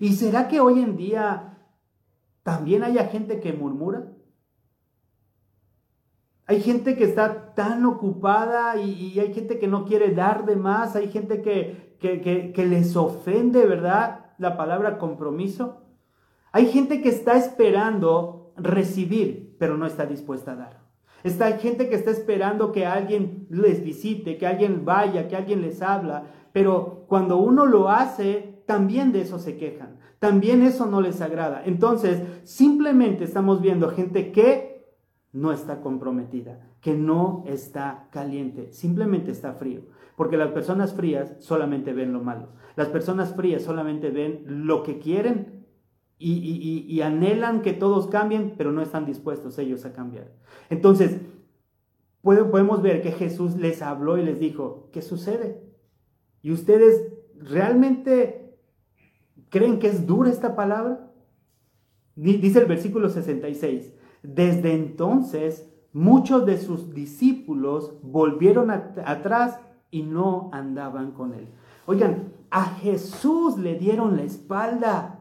¿Y 0.00 0.14
será 0.14 0.48
que 0.48 0.60
hoy 0.60 0.80
en 0.80 0.96
día 0.96 1.58
también 2.42 2.82
haya 2.82 3.06
gente 3.06 3.40
que 3.40 3.52
murmura? 3.52 4.12
Hay 6.46 6.60
gente 6.60 6.96
que 6.96 7.04
está 7.04 7.54
tan 7.54 7.86
ocupada 7.86 8.76
y, 8.76 9.18
hay 9.18 9.32
gente 9.32 9.58
que 9.58 9.66
no 9.66 9.86
quiere 9.86 10.14
dar 10.14 10.44
de 10.44 10.56
más, 10.56 10.94
hay 10.94 11.08
gente 11.08 11.40
que, 11.40 11.96
que, 12.00 12.66
les 12.66 12.96
ofende, 12.96 13.64
¿verdad? 13.64 14.32
La 14.36 14.56
palabra 14.56 14.98
compromiso. 14.98 15.82
Hay 16.52 16.66
gente 16.66 17.00
que 17.00 17.08
está 17.08 17.36
esperando 17.36 18.52
recibir, 18.56 19.56
pero 19.58 19.78
no 19.78 19.86
está 19.86 20.04
dispuesta 20.04 20.52
a 20.52 20.56
dar. 20.56 20.83
Está 21.24 21.46
hay 21.46 21.58
gente 21.58 21.88
que 21.88 21.94
está 21.94 22.10
esperando 22.10 22.70
que 22.70 22.84
alguien 22.84 23.46
les 23.48 23.82
visite, 23.82 24.36
que 24.36 24.46
alguien 24.46 24.84
vaya, 24.84 25.26
que 25.26 25.34
alguien 25.34 25.62
les 25.62 25.80
habla, 25.80 26.24
pero 26.52 27.06
cuando 27.08 27.38
uno 27.38 27.64
lo 27.64 27.88
hace, 27.88 28.62
también 28.66 29.10
de 29.10 29.22
eso 29.22 29.38
se 29.38 29.56
quejan. 29.56 29.98
También 30.18 30.62
eso 30.62 30.86
no 30.86 31.00
les 31.00 31.20
agrada. 31.22 31.62
Entonces, 31.64 32.22
simplemente 32.44 33.24
estamos 33.24 33.62
viendo 33.62 33.88
gente 33.88 34.32
que 34.32 34.84
no 35.32 35.50
está 35.50 35.80
comprometida, 35.80 36.60
que 36.80 36.94
no 36.94 37.42
está 37.46 38.08
caliente, 38.12 38.70
simplemente 38.72 39.30
está 39.30 39.54
frío. 39.54 39.80
Porque 40.16 40.36
las 40.36 40.52
personas 40.52 40.94
frías 40.94 41.36
solamente 41.40 41.92
ven 41.92 42.12
lo 42.12 42.22
malo. 42.22 42.50
Las 42.76 42.88
personas 42.88 43.34
frías 43.34 43.62
solamente 43.62 44.10
ven 44.10 44.44
lo 44.46 44.82
que 44.82 44.98
quieren 44.98 45.63
y, 46.18 47.00
anhelan 47.02 47.62
que 47.62 47.72
todos 47.72 48.06
cambien, 48.06 48.54
pero 48.56 48.72
no 48.72 48.82
están 48.82 49.04
dispuestos 49.04 49.58
ellos 49.58 49.84
a 49.84 49.92
cambiar. 49.92 50.30
Entonces, 50.70 51.20
podemos 52.22 52.82
ver 52.82 53.02
que 53.02 53.12
Jesús 53.12 53.56
les 53.56 53.82
habló 53.82 54.16
y 54.16 54.22
les 54.22 54.38
dijo, 54.38 54.88
¿qué 54.92 55.02
sucede? 55.02 55.62
¿Y 56.42 56.52
ustedes 56.52 57.12
realmente 57.38 58.56
creen 59.50 59.78
que 59.78 59.88
es 59.88 60.06
dura 60.06 60.30
esta 60.30 60.56
palabra? 60.56 61.10
Dice 62.16 62.60
el 62.60 62.66
versículo 62.66 63.08
66. 63.08 63.92
Desde 64.22 64.72
entonces, 64.72 65.68
muchos 65.92 66.46
de 66.46 66.58
sus 66.58 66.94
discípulos 66.94 67.94
volvieron 68.02 68.70
atrás 68.70 69.60
y 69.90 70.02
no 70.02 70.50
andaban 70.52 71.12
con 71.12 71.34
él. 71.34 71.48
Oigan, 71.86 72.32
a 72.50 72.64
Jesús 72.64 73.58
le 73.58 73.74
dieron 73.74 74.16
la 74.16 74.22
espalda. 74.22 75.13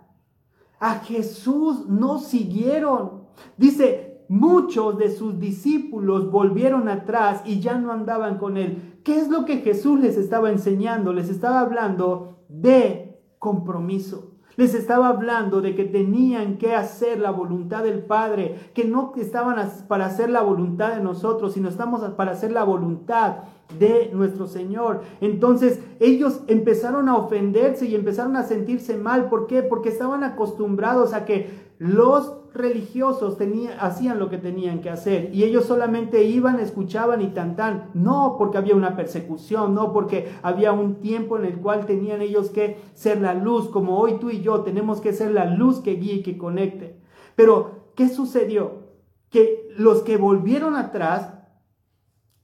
A 0.83 0.95
Jesús 0.95 1.87
no 1.87 2.19
siguieron. 2.19 3.23
Dice, 3.55 4.25
muchos 4.27 4.97
de 4.97 5.11
sus 5.11 5.39
discípulos 5.39 6.29
volvieron 6.29 6.89
atrás 6.89 7.41
y 7.45 7.61
ya 7.61 7.77
no 7.77 7.93
andaban 7.93 8.37
con 8.37 8.57
él. 8.57 8.99
¿Qué 9.01 9.17
es 9.17 9.29
lo 9.29 9.45
que 9.45 9.59
Jesús 9.59 10.01
les 10.01 10.17
estaba 10.17 10.51
enseñando? 10.51 11.13
Les 11.13 11.29
estaba 11.29 11.61
hablando 11.61 12.39
de 12.49 13.17
compromiso. 13.39 14.32
Les 14.55 14.73
estaba 14.75 15.07
hablando 15.07 15.61
de 15.61 15.75
que 15.75 15.85
tenían 15.85 16.57
que 16.57 16.75
hacer 16.75 17.19
la 17.19 17.31
voluntad 17.31 17.83
del 17.83 17.99
Padre, 18.03 18.71
que 18.73 18.85
no 18.85 19.13
estaban 19.15 19.57
para 19.87 20.05
hacer 20.05 20.29
la 20.29 20.41
voluntad 20.41 20.95
de 20.95 21.03
nosotros, 21.03 21.53
sino 21.53 21.69
estamos 21.69 22.01
para 22.11 22.31
hacer 22.31 22.51
la 22.51 22.63
voluntad 22.63 23.37
de 23.79 24.11
nuestro 24.13 24.47
Señor. 24.47 25.01
Entonces 25.21 25.79
ellos 25.99 26.41
empezaron 26.47 27.09
a 27.09 27.15
ofenderse 27.15 27.87
y 27.87 27.95
empezaron 27.95 28.35
a 28.35 28.43
sentirse 28.43 28.97
mal. 28.97 29.29
¿Por 29.29 29.47
qué? 29.47 29.63
Porque 29.63 29.89
estaban 29.89 30.23
acostumbrados 30.23 31.13
a 31.13 31.25
que 31.25 31.73
los 31.79 32.42
religiosos 32.53 33.37
hacían 33.79 34.19
lo 34.19 34.29
que 34.29 34.37
tenían 34.37 34.81
que 34.81 34.89
hacer 34.89 35.33
y 35.33 35.43
ellos 35.43 35.65
solamente 35.65 36.23
iban, 36.23 36.59
escuchaban 36.59 37.21
y 37.21 37.29
tan 37.29 37.89
No 37.93 38.35
porque 38.37 38.57
había 38.57 38.75
una 38.75 38.95
persecución, 38.95 39.73
no 39.73 39.91
porque 39.91 40.31
había 40.43 40.71
un 40.71 40.95
tiempo 40.95 41.37
en 41.37 41.45
el 41.45 41.57
cual 41.59 41.85
tenían 41.85 42.21
ellos 42.21 42.49
que 42.49 42.77
ser 42.93 43.21
la 43.21 43.33
luz, 43.33 43.69
como 43.69 43.97
hoy 43.97 44.19
tú 44.19 44.29
y 44.29 44.41
yo 44.41 44.61
tenemos 44.61 45.01
que 45.01 45.13
ser 45.13 45.31
la 45.31 45.45
luz 45.45 45.79
que 45.79 45.95
guíe 45.95 46.15
y 46.15 46.23
que 46.23 46.37
conecte. 46.37 46.99
Pero, 47.35 47.89
¿qué 47.95 48.09
sucedió? 48.09 48.83
Que 49.29 49.67
los 49.75 50.03
que 50.03 50.17
volvieron 50.17 50.75
atrás, 50.75 51.33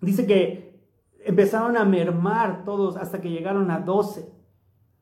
dice 0.01 0.25
que 0.25 0.87
empezaron 1.23 1.77
a 1.77 1.85
mermar 1.85 2.65
todos 2.65 2.97
hasta 2.97 3.21
que 3.21 3.29
llegaron 3.29 3.69
a 3.69 3.79
12. 3.79 4.33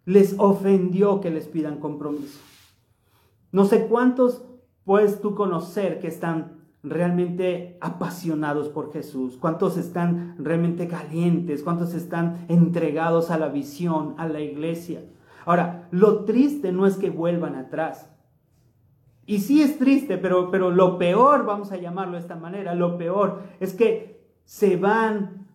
Les 0.03 0.35
ofendió 0.37 1.21
que 1.21 1.29
les 1.29 1.47
pidan 1.47 1.79
compromiso. 1.79 2.39
No 3.51 3.65
sé 3.65 3.87
cuántos 3.87 4.43
puedes 4.87 5.19
tú 5.19 5.35
conocer 5.35 5.99
que 5.99 6.07
están 6.07 6.61
realmente 6.81 7.77
apasionados 7.81 8.69
por 8.69 8.93
Jesús, 8.93 9.35
cuántos 9.37 9.75
están 9.75 10.35
realmente 10.39 10.87
calientes, 10.87 11.61
cuántos 11.61 11.93
están 11.93 12.45
entregados 12.47 13.29
a 13.29 13.37
la 13.37 13.49
visión, 13.49 14.15
a 14.17 14.29
la 14.29 14.39
iglesia. 14.39 15.03
Ahora, 15.45 15.89
lo 15.91 16.23
triste 16.23 16.71
no 16.71 16.87
es 16.87 16.95
que 16.95 17.09
vuelvan 17.09 17.55
atrás. 17.55 18.09
Y 19.25 19.39
sí 19.39 19.61
es 19.61 19.77
triste, 19.77 20.17
pero, 20.17 20.49
pero 20.51 20.71
lo 20.71 20.97
peor, 20.97 21.45
vamos 21.45 21.73
a 21.73 21.77
llamarlo 21.77 22.13
de 22.13 22.21
esta 22.21 22.37
manera, 22.37 22.73
lo 22.73 22.97
peor 22.97 23.41
es 23.59 23.73
que 23.73 24.25
se 24.45 24.77
van 24.77 25.47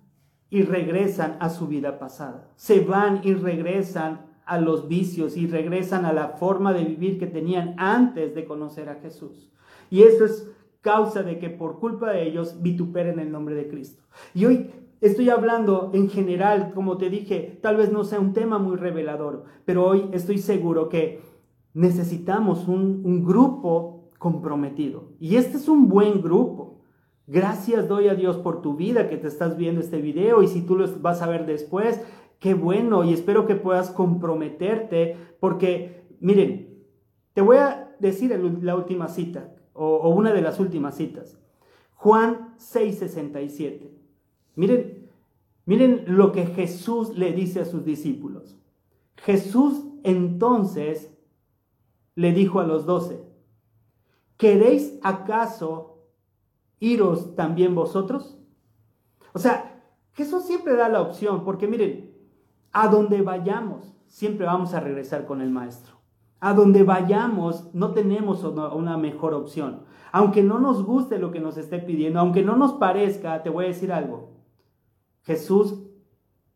y 0.51 0.61
regresan 0.61 1.39
a 1.41 1.49
su 1.49 1.69
vida 1.69 1.99
pasada. 1.99 2.51
Se 2.57 2.81
van 2.81 3.23
y 3.25 3.33
regresan 3.33 4.27
a 4.45 4.59
los 4.59 4.89
vicios 4.89 5.37
y 5.37 5.47
regresan 5.47 6.05
a 6.05 6.13
la 6.13 6.29
forma 6.31 6.73
de 6.73 6.85
vivir 6.85 7.19
que 7.19 7.27
tenían 7.27 7.75
antes 7.79 8.35
de 8.35 8.45
conocer 8.45 8.89
a 8.89 8.97
Jesús. 8.97 9.51
Y 9.91 10.03
eso 10.03 10.25
es 10.25 10.51
causa 10.81 11.23
de 11.23 11.39
que 11.39 11.49
por 11.49 11.79
culpa 11.79 12.11
de 12.11 12.27
ellos 12.27 12.61
vituperen 12.61 13.19
el 13.19 13.31
nombre 13.31 13.55
de 13.55 13.69
Cristo. 13.69 14.03
Y 14.35 14.45
hoy 14.45 14.71
estoy 15.01 15.31
hablando 15.31 15.91
en 15.95 16.11
general, 16.11 16.73
como 16.75 16.99
te 16.99 17.09
dije, 17.09 17.59
tal 17.63 17.77
vez 17.77 17.93
no 17.93 18.05
sea 18.05 18.21
un 18.21 18.33
tema 18.33 18.59
muy 18.59 18.77
revelador, 18.77 19.45
pero 19.65 19.87
hoy 19.87 20.09
estoy 20.13 20.39
seguro 20.39 20.89
que 20.89 21.21
necesitamos 21.75 22.69
un, 22.69 23.03
un 23.05 23.25
grupo 23.25 24.11
comprometido. 24.19 25.09
Y 25.21 25.37
este 25.37 25.57
es 25.57 25.69
un 25.69 25.89
buen 25.89 26.21
grupo. 26.21 26.81
Gracias 27.27 27.89
doy 27.89 28.09
a 28.09 28.15
Dios 28.15 28.37
por 28.37 28.63
tu 28.63 28.77
vida 28.77 29.09
que 29.09 29.17
te 29.17 29.29
estás 29.29 29.57
viendo 29.57 29.81
este 29.81 30.01
video 30.01 30.43
y 30.43 30.49
si 30.49 30.63
tú 30.63 30.77
lo 30.77 30.87
vas 31.01 31.23
a 31.23 31.29
ver 31.29 31.47
después, 31.47 32.01
Qué 32.43 32.55
bueno 32.55 33.05
y 33.05 33.13
espero 33.13 33.47
que 33.47 33.55
puedas 33.55 33.93
comprometerte 33.93 35.17
porque, 35.39 36.09
miren, 36.19 36.85
te 37.35 37.41
voy 37.41 37.59
a 37.59 37.95
decir 38.01 38.37
la 38.63 38.75
última 38.75 39.07
cita 39.07 39.55
o, 39.75 40.09
una 40.09 40.33
de 40.33 40.43
las 40.43 40.59
últimas 40.59 40.97
citas. 40.97 41.39
Juan 41.95 42.57
6:67. 42.59 43.93
Miren, 44.57 45.09
miren 45.67 46.03
lo 46.09 46.33
que 46.33 46.47
Jesús 46.47 47.17
le 47.17 47.31
dice 47.31 47.61
a 47.61 47.65
sus 47.65 47.85
discípulos. 47.85 48.57
Jesús 49.19 49.85
entonces 50.03 51.13
le 52.17 52.33
dijo 52.33 52.59
a 52.59 52.67
los 52.67 52.87
doce, 52.87 53.23
¿queréis 54.37 54.99
acaso 55.05 56.09
iros 56.81 57.37
también 57.37 57.77
vosotros? 57.77 58.37
O 59.33 59.39
sea, 59.39 59.81
Jesús 60.15 60.45
siempre 60.45 60.75
da 60.75 60.89
la 60.89 61.03
opción, 61.03 61.45
porque 61.45 61.69
miren, 61.69 62.12
a 62.73 62.89
donde 62.89 63.23
vayamos, 63.23 63.95
siempre 64.09 64.47
vamos 64.47 64.75
a 64.75 64.81
regresar 64.81 65.27
con 65.27 65.41
el 65.41 65.51
Maestro. 65.51 65.97
A 66.41 66.55
donde 66.55 66.83
vayamos, 66.83 67.73
no 67.73 67.93
tenemos 67.93 68.43
una 68.43 68.97
mejor 68.97 69.35
opción. 69.35 69.85
Aunque 70.11 70.43
no 70.43 70.59
nos 70.59 70.85
guste 70.85 71.19
lo 71.19 71.31
que 71.31 71.41
nos 71.41 71.57
esté 71.57 71.79
pidiendo, 71.79 72.19
aunque 72.19 72.43
no 72.43 72.57
nos 72.57 72.73
parezca, 72.75 73.43
te 73.43 73.51
voy 73.51 73.67
a 73.67 73.69
decir 73.69 73.93
algo. 73.93 74.33
Jesús, 75.23 75.83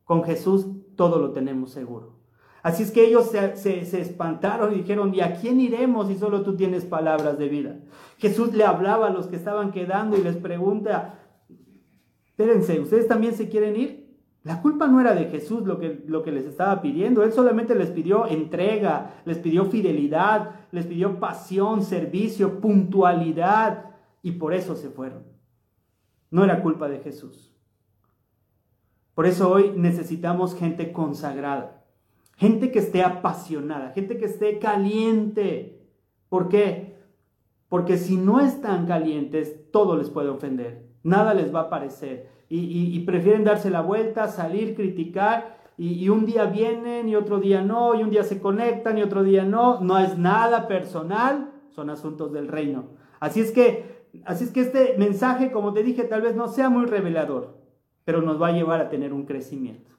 con 0.04 0.24
Jesús 0.24 0.66
todo 0.96 1.18
lo 1.18 1.32
tenemos 1.32 1.70
seguro. 1.70 2.16
Así 2.62 2.82
es 2.82 2.90
que 2.90 3.06
ellos 3.06 3.30
se, 3.30 4.00
espantaron 4.00 4.72
y 4.72 4.78
dijeron, 4.78 5.14
¿y 5.14 5.20
a 5.20 5.36
quién 5.36 5.60
iremos 5.60 6.08
si 6.08 6.16
solo 6.16 6.42
tú 6.42 6.56
tienes 6.56 6.84
palabras 6.84 7.38
de 7.38 7.48
vida? 7.48 7.78
Jesús 8.18 8.54
le 8.54 8.64
hablaba 8.64 9.06
a 9.06 9.10
los 9.10 9.28
que 9.28 9.36
estaban 9.36 9.70
quedando 9.70 10.16
y 10.18 10.22
les 10.22 10.36
pregunta, 10.36 11.20
espérense, 12.26 12.80
¿ustedes 12.80 13.06
también 13.06 13.34
se 13.34 13.48
quieren 13.48 13.76
ir? 13.76 14.05
La 14.46 14.62
culpa 14.62 14.86
no 14.86 15.00
era 15.00 15.12
de 15.12 15.24
Jesús 15.24 15.66
lo 15.66 15.80
que, 15.80 16.04
lo 16.06 16.22
que 16.22 16.30
les 16.30 16.44
estaba 16.44 16.80
pidiendo, 16.80 17.24
Él 17.24 17.32
solamente 17.32 17.74
les 17.74 17.90
pidió 17.90 18.26
entrega, 18.26 19.16
les 19.24 19.38
pidió 19.38 19.64
fidelidad, 19.64 20.68
les 20.70 20.86
pidió 20.86 21.18
pasión, 21.18 21.82
servicio, 21.82 22.60
puntualidad, 22.60 23.96
y 24.22 24.32
por 24.32 24.54
eso 24.54 24.76
se 24.76 24.88
fueron. 24.88 25.24
No 26.30 26.44
era 26.44 26.62
culpa 26.62 26.88
de 26.88 27.00
Jesús. 27.00 27.52
Por 29.16 29.26
eso 29.26 29.50
hoy 29.50 29.72
necesitamos 29.74 30.54
gente 30.54 30.92
consagrada 30.92 31.76
Gente 32.36 32.70
que 32.70 32.80
esté 32.80 33.02
apasionada, 33.02 33.90
gente 33.92 34.18
que 34.18 34.26
esté 34.26 34.58
caliente. 34.58 35.80
¿Por 36.28 36.48
qué? 36.48 36.96
Porque 37.68 37.96
si 37.96 38.18
no 38.18 38.40
están 38.40 38.86
calientes, 38.86 39.70
todo 39.72 39.96
les 39.96 40.10
puede 40.10 40.28
ofender. 40.28 40.86
Nada 41.02 41.32
les 41.32 41.54
va 41.54 41.62
a 41.62 41.70
parecer. 41.70 42.28
Y, 42.48 43.00
prefieren 43.00 43.44
darse 43.44 43.70
la 43.70 43.80
vuelta, 43.80 44.28
salir, 44.28 44.74
criticar. 44.74 45.58
Y, 45.76 46.04
y, 46.04 46.08
un 46.08 46.26
día 46.26 46.44
vienen 46.46 47.08
y 47.08 47.16
otro 47.16 47.40
día 47.40 47.62
no. 47.62 47.94
Y 47.94 48.02
un 48.02 48.10
día 48.10 48.22
se 48.22 48.40
conectan 48.40 48.98
y 48.98 49.02
otro 49.02 49.24
día 49.24 49.44
no. 49.44 49.80
No 49.80 49.98
es 49.98 50.16
nada 50.16 50.68
personal. 50.68 51.52
Son 51.70 51.90
asuntos 51.90 52.32
del 52.32 52.48
reino. 52.48 52.84
Así 53.20 53.40
es 53.40 53.50
que, 53.50 54.06
así 54.24 54.44
es 54.44 54.50
que 54.50 54.60
este 54.60 54.94
mensaje, 54.98 55.50
como 55.50 55.72
te 55.72 55.82
dije, 55.82 56.04
tal 56.04 56.22
vez 56.22 56.36
no 56.36 56.48
sea 56.48 56.70
muy 56.70 56.86
revelador. 56.86 57.56
Pero 58.04 58.22
nos 58.22 58.40
va 58.40 58.48
a 58.48 58.52
llevar 58.52 58.80
a 58.80 58.88
tener 58.88 59.12
un 59.12 59.26
crecimiento. 59.26 59.90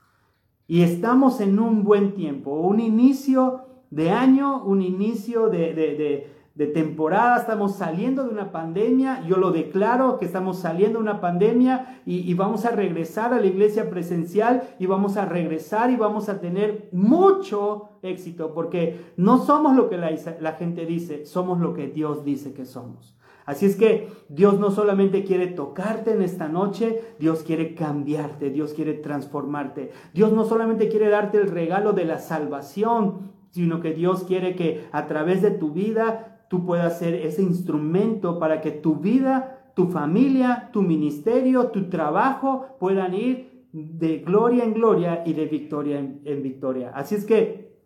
Y 0.67 0.81
estamos 0.81 1.39
en 1.39 1.59
un 1.59 1.83
buen 1.83 2.13
tiempo, 2.13 2.51
un 2.51 2.81
inicio 2.81 3.61
de 3.89 4.11
año, 4.11 4.63
un 4.63 4.81
inicio 4.81 5.47
de, 5.49 6.29
temporada, 6.65 7.37
estamos 7.37 7.75
saliendo 7.75 8.23
de 8.23 8.31
una 8.31 8.51
pandemia, 8.51 9.23
yo 9.27 9.37
lo 9.37 9.51
declaro 9.51 10.17
que 10.17 10.25
estamos 10.25 10.57
saliendo 10.57 10.97
de 10.97 11.03
una 11.03 11.21
pandemia 11.21 12.01
y, 12.03 12.33
vamos 12.33 12.65
a 12.65 12.71
regresar 12.71 13.31
a 13.33 13.39
la 13.39 13.45
iglesia 13.45 13.91
presencial 13.91 14.63
y 14.79 14.87
vamos 14.87 15.17
a 15.17 15.25
regresar 15.25 15.91
y 15.91 15.95
vamos 15.95 16.29
a 16.29 16.39
tener 16.39 16.89
mucho 16.91 17.89
éxito, 18.01 18.55
porque 18.55 18.99
no 19.17 19.37
somos 19.37 19.75
lo 19.75 19.87
que 19.87 19.97
la 19.97 20.53
gente 20.53 20.87
dice, 20.87 21.27
somos 21.27 21.59
lo 21.59 21.75
que 21.75 21.87
Dios 21.87 22.25
dice 22.25 22.53
que 22.53 22.65
somos. 22.65 23.17
Así 23.47 23.65
es 23.65 23.77
que 23.77 24.09
Dios 24.27 24.59
no 24.59 24.71
solamente 24.71 25.23
quiere 25.23 25.47
tocarte 25.47 26.11
en 26.11 26.21
esta 26.21 26.49
noche, 26.49 27.01
Dios 27.17 27.43
quiere 27.43 27.75
cambiarte, 27.75 28.49
Dios 28.49 28.73
quiere 28.73 28.93
transformarte. 28.93 29.91
Dios 30.13 30.33
no 30.33 30.43
solamente 30.43 30.89
quiere 30.89 31.07
darte 31.07 31.37
el 31.37 31.49
regalo 31.49 31.93
de 31.93 32.03
la 32.03 32.19
salvación, 32.19 33.31
sino 33.51 33.79
que 33.79 33.93
Dios 33.93 34.25
quiere 34.25 34.53
que 34.57 34.89
a 34.91 35.07
través 35.07 35.41
de 35.41 35.51
tu 35.51 35.71
vida 35.71 36.36
tú 36.49 36.65
puedas 36.65 36.99
ser 36.99 37.13
ese 37.13 37.41
instrumento 37.41 38.39
para 38.39 38.61
que 38.61 38.71
tu 38.71 38.95
vida, 38.95 39.71
tu 39.75 39.87
familia, 39.87 40.69
tu 40.71 40.81
ministerio, 40.81 41.67
tu 41.67 41.89
trabajo 41.89 42.77
puedan 42.79 43.13
ir 43.13 43.67
de 43.71 44.19
gloria 44.19 44.63
en 44.63 44.73
gloria 44.73 45.23
y 45.25 45.33
de 45.33 45.45
victoria 45.45 45.99
en, 45.99 46.43
victoria. 46.43 46.91
Así 46.95 47.15
es 47.15 47.25
que 47.25 47.77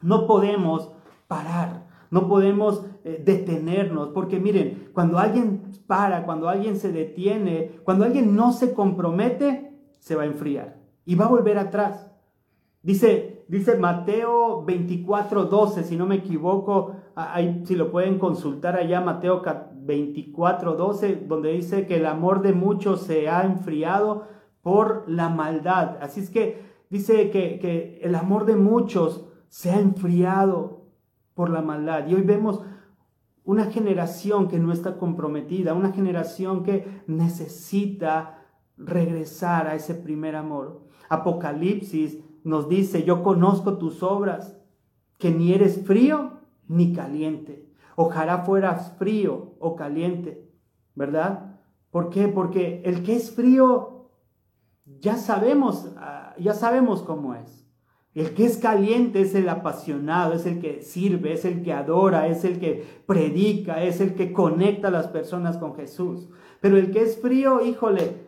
no 0.00 0.26
podemos 0.26 0.92
parar, 1.26 1.86
no 2.10 2.28
podemos 2.28 2.84
eh, 3.04 3.20
detenernos, 3.24 4.10
porque 4.10 4.38
miren, 4.38 4.90
cuando 4.92 5.18
alguien 5.18 5.62
para, 5.86 6.24
cuando 6.24 6.48
alguien 6.48 6.76
se 6.76 6.92
detiene, 6.92 7.72
cuando 7.84 8.04
alguien 8.04 8.36
no 8.36 8.52
se 8.52 8.72
compromete, 8.72 9.72
se 9.98 10.14
va 10.14 10.22
a 10.22 10.26
enfriar 10.26 10.76
y 11.04 11.14
va 11.14 11.26
a 11.26 11.30
volver 11.30 11.58
atrás. 11.58 12.10
Dice, 12.82 13.44
dice 13.48 13.76
Mateo 13.76 14.64
24, 14.64 15.44
12, 15.44 15.84
si 15.84 15.96
no 15.96 16.06
me 16.06 16.16
equivoco, 16.16 16.96
ahí, 17.14 17.62
si 17.66 17.74
lo 17.74 17.90
pueden 17.90 18.18
consultar 18.18 18.76
allá, 18.76 19.00
Mateo 19.00 19.42
24, 19.74 20.74
12, 20.74 21.24
donde 21.26 21.52
dice 21.52 21.86
que 21.86 21.96
el 21.96 22.06
amor 22.06 22.42
de 22.42 22.52
muchos 22.52 23.02
se 23.02 23.28
ha 23.28 23.44
enfriado 23.44 24.28
por 24.62 25.04
la 25.08 25.28
maldad. 25.28 25.98
Así 26.00 26.20
es 26.20 26.30
que 26.30 26.62
dice 26.90 27.30
que 27.30 28.00
el 28.02 28.14
amor 28.14 28.46
de 28.46 28.56
muchos 28.56 29.26
se 29.48 29.70
ha 29.70 29.78
enfriado 29.78 30.86
por 31.34 31.50
la 31.50 31.62
maldad. 31.62 32.06
Y 32.06 32.14
hoy 32.14 32.22
vemos 32.22 32.62
una 33.44 33.66
generación 33.66 34.48
que 34.48 34.58
no 34.58 34.72
está 34.72 34.96
comprometida, 34.96 35.74
una 35.74 35.92
generación 35.92 36.62
que 36.62 37.02
necesita 37.06 38.38
regresar 38.76 39.66
a 39.66 39.74
ese 39.74 39.94
primer 39.94 40.36
amor. 40.36 40.82
Apocalipsis 41.08 42.18
nos 42.44 42.68
dice, 42.68 43.04
yo 43.04 43.22
conozco 43.22 43.78
tus 43.78 44.02
obras, 44.02 44.56
que 45.18 45.30
ni 45.30 45.52
eres 45.52 45.84
frío 45.84 46.41
ni 46.72 46.92
caliente. 46.92 47.68
Ojalá 47.96 48.38
fueras 48.38 48.96
frío 48.98 49.54
o 49.58 49.76
caliente, 49.76 50.48
¿verdad? 50.94 51.60
¿Por 51.90 52.08
qué? 52.08 52.28
Porque 52.28 52.80
el 52.84 53.02
que 53.02 53.16
es 53.16 53.34
frío, 53.34 54.10
ya 54.86 55.16
sabemos, 55.16 55.92
ah, 55.98 56.34
ya 56.38 56.54
sabemos 56.54 57.02
cómo 57.02 57.34
es. 57.34 57.68
El 58.14 58.34
que 58.34 58.44
es 58.44 58.58
caliente 58.58 59.20
es 59.20 59.34
el 59.34 59.48
apasionado, 59.48 60.34
es 60.34 60.44
el 60.46 60.60
que 60.60 60.82
sirve, 60.82 61.32
es 61.32 61.44
el 61.44 61.62
que 61.62 61.72
adora, 61.72 62.26
es 62.28 62.44
el 62.44 62.58
que 62.58 62.84
predica, 63.06 63.82
es 63.82 64.00
el 64.00 64.14
que 64.14 64.32
conecta 64.32 64.88
a 64.88 64.90
las 64.90 65.08
personas 65.08 65.56
con 65.56 65.74
Jesús. 65.74 66.28
Pero 66.60 66.76
el 66.76 66.90
que 66.90 67.02
es 67.02 67.20
frío, 67.20 67.64
híjole, 67.64 68.26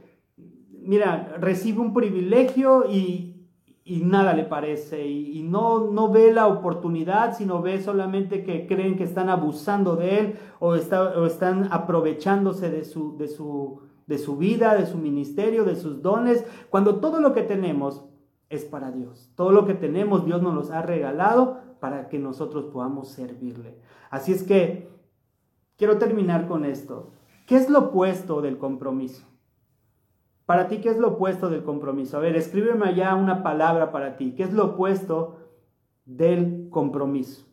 mira, 0.83 1.37
recibe 1.39 1.81
un 1.81 1.93
privilegio 1.93 2.91
y, 2.91 3.34
nada 3.87 4.33
le 4.33 4.45
parece 4.45 5.07
y, 5.07 5.43
no, 5.43 5.91
no 5.91 6.11
ve 6.11 6.33
la 6.33 6.47
oportunidad, 6.47 7.37
sino 7.37 7.61
ve 7.61 7.83
solamente 7.83 8.43
que 8.43 8.67
creen 8.67 8.97
que 8.97 9.05
están 9.05 9.29
abusando 9.29 9.97
de 9.97 10.19
él 10.19 10.39
o, 10.59 10.75
están 10.75 11.69
aprovechándose 11.71 12.71
de 12.71 12.85
su, 12.85 13.17
de, 13.19 13.29
su, 13.29 13.83
de 14.07 14.19
su 14.19 14.39
vida, 14.39 14.75
de 14.75 14.87
su 14.87 14.97
ministerio, 14.97 15.65
de 15.65 15.77
sus 15.77 16.01
dones, 16.01 16.47
cuando 16.71 16.97
todo 16.97 17.21
lo 17.21 17.35
que 17.35 17.43
tenemos 17.43 18.07
es 18.49 18.65
para 18.65 18.91
Dios. 18.91 19.31
Todo 19.35 19.53
lo 19.53 19.67
que 19.67 19.75
tenemos 19.75 20.25
Dios 20.25 20.41
nos 20.41 20.55
los 20.55 20.71
ha 20.71 20.81
regalado 20.81 21.61
para 21.81 22.09
que 22.09 22.19
nosotros 22.19 22.67
podamos 22.73 23.09
servirle. 23.09 23.79
Así 24.11 24.33
es 24.33 24.43
que 24.43 24.89
quiero 25.77 25.99
terminar 25.99 26.47
con 26.47 26.65
esto. 26.65 27.13
¿Qué 27.47 27.57
es 27.57 27.69
lo 27.69 27.81
opuesto 27.81 28.41
del 28.41 28.57
compromiso? 28.57 29.27
Para 30.47 30.69
ti, 30.69 30.79
¿qué 30.79 30.91
es 30.91 30.99
lo 30.99 31.15
opuesto 31.15 31.49
del 31.49 31.65
compromiso? 31.65 32.17
A 32.17 32.21
ver, 32.21 32.37
escríbeme 32.37 32.87
allá 32.87 33.15
una 33.15 33.43
palabra 33.43 33.93
para 33.93 34.17
ti. 34.17 34.35
¿Qué 34.37 34.43
es 34.43 34.53
lo 34.53 34.67
opuesto 34.67 35.39
del 36.05 36.69
compromiso? 36.71 37.47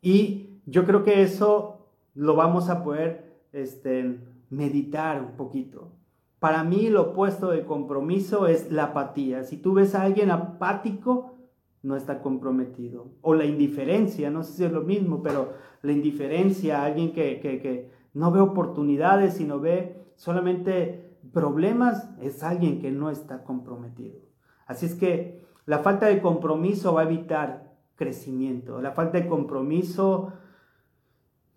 Y 0.00 0.60
yo 0.66 0.86
creo 0.86 1.02
que 1.02 1.22
eso 1.22 1.88
lo 2.14 2.36
vamos 2.36 2.68
a 2.68 2.84
poder 2.84 3.42
este, 3.52 4.20
meditar 4.48 5.20
un 5.20 5.36
poquito. 5.36 5.92
Para 6.38 6.64
mí 6.64 6.88
lo 6.88 7.10
opuesto 7.10 7.50
de 7.50 7.64
compromiso 7.64 8.46
es 8.46 8.70
la 8.70 8.84
apatía. 8.84 9.44
Si 9.44 9.58
tú 9.58 9.74
ves 9.74 9.94
a 9.94 10.02
alguien 10.02 10.30
apático, 10.30 11.34
no 11.82 11.96
está 11.96 12.22
comprometido. 12.22 13.08
O 13.20 13.34
la 13.34 13.44
indiferencia, 13.44 14.30
no 14.30 14.42
sé 14.42 14.52
si 14.52 14.64
es 14.64 14.72
lo 14.72 14.82
mismo, 14.82 15.22
pero 15.22 15.52
la 15.82 15.92
indiferencia, 15.92 16.84
alguien 16.84 17.12
que, 17.12 17.90
no 18.14 18.30
ve 18.32 18.40
oportunidades, 18.40 19.34
sino 19.34 19.60
ve 19.60 19.99
solamente 20.20 21.16
problemas, 21.32 22.10
es 22.20 22.42
alguien 22.42 22.78
que 22.78 22.90
no 22.90 23.08
está 23.08 23.42
comprometido. 23.42 24.18
Así 24.66 24.84
es 24.84 24.94
que 24.94 25.46
la 25.64 25.78
falta 25.78 26.08
de 26.08 26.20
compromiso 26.20 26.92
va 26.92 27.00
a 27.00 27.04
evitar 27.04 27.72
crecimiento. 27.96 28.82
La 28.82 28.92
falta 28.92 29.16
de 29.16 29.26
compromiso, 29.26 30.34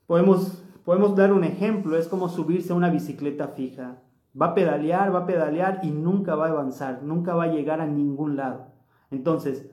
podemos, 0.08 0.64
podemos 0.86 1.14
dar 1.14 1.34
un 1.34 1.44
ejemplo, 1.44 1.98
es 1.98 2.08
como 2.08 2.30
subirse 2.30 2.72
a 2.72 2.78
una 2.78 2.90
bicicleta 2.90 3.50
fija. 3.50 4.02
Va 4.42 4.48
a 4.48 4.54
pedalear, 4.54 5.14
va 5.14 5.20
a 5.20 5.26
pedalear 5.26 5.82
y 5.84 5.92
nunca 5.92 6.36
va 6.36 6.48
a 6.48 6.52
avanzar, 6.52 7.04
nunca 7.04 7.36
va 7.36 7.44
a 7.44 7.52
llegar 7.52 7.82
a 7.82 7.86
ningún 7.86 8.38
lado. 8.38 8.68
Entonces, 9.12 9.70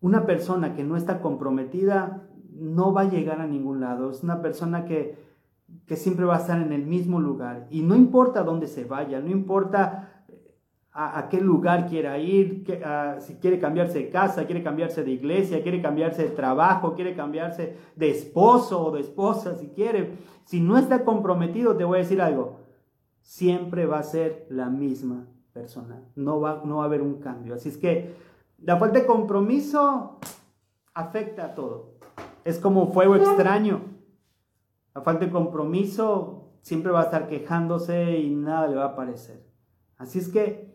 una 0.00 0.24
persona 0.24 0.72
que 0.72 0.84
no 0.84 0.96
está 0.96 1.20
comprometida 1.20 2.26
no 2.50 2.94
va 2.94 3.02
a 3.02 3.10
llegar 3.10 3.42
a 3.42 3.46
ningún 3.46 3.80
lado. 3.80 4.10
Es 4.10 4.22
una 4.22 4.40
persona 4.40 4.86
que, 4.86 5.31
que 5.86 5.96
siempre 5.96 6.24
va 6.24 6.36
a 6.36 6.40
estar 6.40 6.60
en 6.60 6.72
el 6.72 6.86
mismo 6.86 7.20
lugar. 7.20 7.66
Y 7.70 7.82
no 7.82 7.94
importa 7.94 8.42
dónde 8.42 8.66
se 8.66 8.84
vaya, 8.84 9.20
no 9.20 9.30
importa 9.30 10.24
a, 10.92 11.28
qué 11.30 11.40
lugar 11.40 11.86
quiera 11.86 12.18
ir, 12.18 12.64
si 13.20 13.36
quiere 13.36 13.58
cambiarse 13.58 13.98
de 13.98 14.10
casa, 14.10 14.44
quiere 14.44 14.62
cambiarse 14.62 15.02
de 15.02 15.10
iglesia, 15.10 15.62
quiere 15.62 15.80
cambiarse 15.80 16.24
de 16.24 16.30
trabajo, 16.30 16.94
quiere 16.94 17.14
cambiarse 17.14 17.76
de 17.96 18.10
esposo 18.10 18.86
o 18.86 18.90
de 18.90 19.00
esposa, 19.00 19.54
si 19.56 19.68
quiere. 19.68 20.18
Si 20.44 20.60
no 20.60 20.76
está 20.76 21.04
comprometido, 21.04 21.76
te 21.76 21.84
voy 21.84 21.96
a 21.96 22.02
decir 22.02 22.20
algo, 22.20 22.60
siempre 23.20 23.86
va 23.86 24.00
a 24.00 24.02
ser 24.02 24.46
la 24.50 24.68
misma 24.68 25.28
persona, 25.52 26.02
no 26.14 26.40
va, 26.40 26.62
no 26.64 26.76
va 26.76 26.82
a 26.82 26.86
haber 26.86 27.02
un 27.02 27.20
cambio. 27.20 27.54
Así 27.54 27.68
es 27.68 27.78
que 27.78 28.14
la 28.58 28.76
falta 28.76 29.00
de 29.00 29.06
compromiso 29.06 30.18
afecta 30.94 31.46
a 31.46 31.54
todo. 31.54 31.94
Es 32.44 32.58
como 32.58 32.92
fuego 32.92 33.16
extraño. 33.16 33.91
La 34.94 35.02
falta 35.02 35.24
de 35.24 35.30
compromiso 35.30 36.52
siempre 36.62 36.92
va 36.92 37.00
a 37.00 37.04
estar 37.04 37.28
quejándose 37.28 38.18
y 38.18 38.30
nada 38.30 38.68
le 38.68 38.76
va 38.76 38.86
a 38.86 38.96
parecer. 38.96 39.44
Así 39.96 40.18
es 40.18 40.28
que 40.28 40.72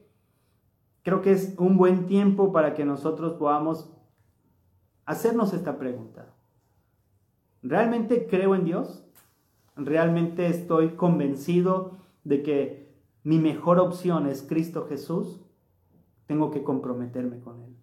creo 1.04 1.22
que 1.22 1.32
es 1.32 1.56
un 1.58 1.78
buen 1.78 2.06
tiempo 2.06 2.52
para 2.52 2.74
que 2.74 2.86
nosotros 2.86 3.34
podamos 3.34 3.94
hacernos 5.06 5.54
esta 5.54 5.78
pregunta. 5.78 6.34
¿Realmente 7.62 8.28
creo 8.28 8.56
en 8.56 8.66
Dios? 8.66 9.06
¿Realmente 9.76 10.48
estoy 10.48 10.96
convencido 10.96 11.98
de 12.24 12.44
que 12.44 12.94
mi 13.24 13.40
mejor 13.40 13.80
opción 13.80 14.28
es 14.28 14.42
Cristo 14.42 14.86
Jesús? 14.88 15.42
Tengo 16.26 16.52
que 16.52 16.64
comprometerme 16.64 17.40
con 17.40 17.62
Él. 17.62 17.77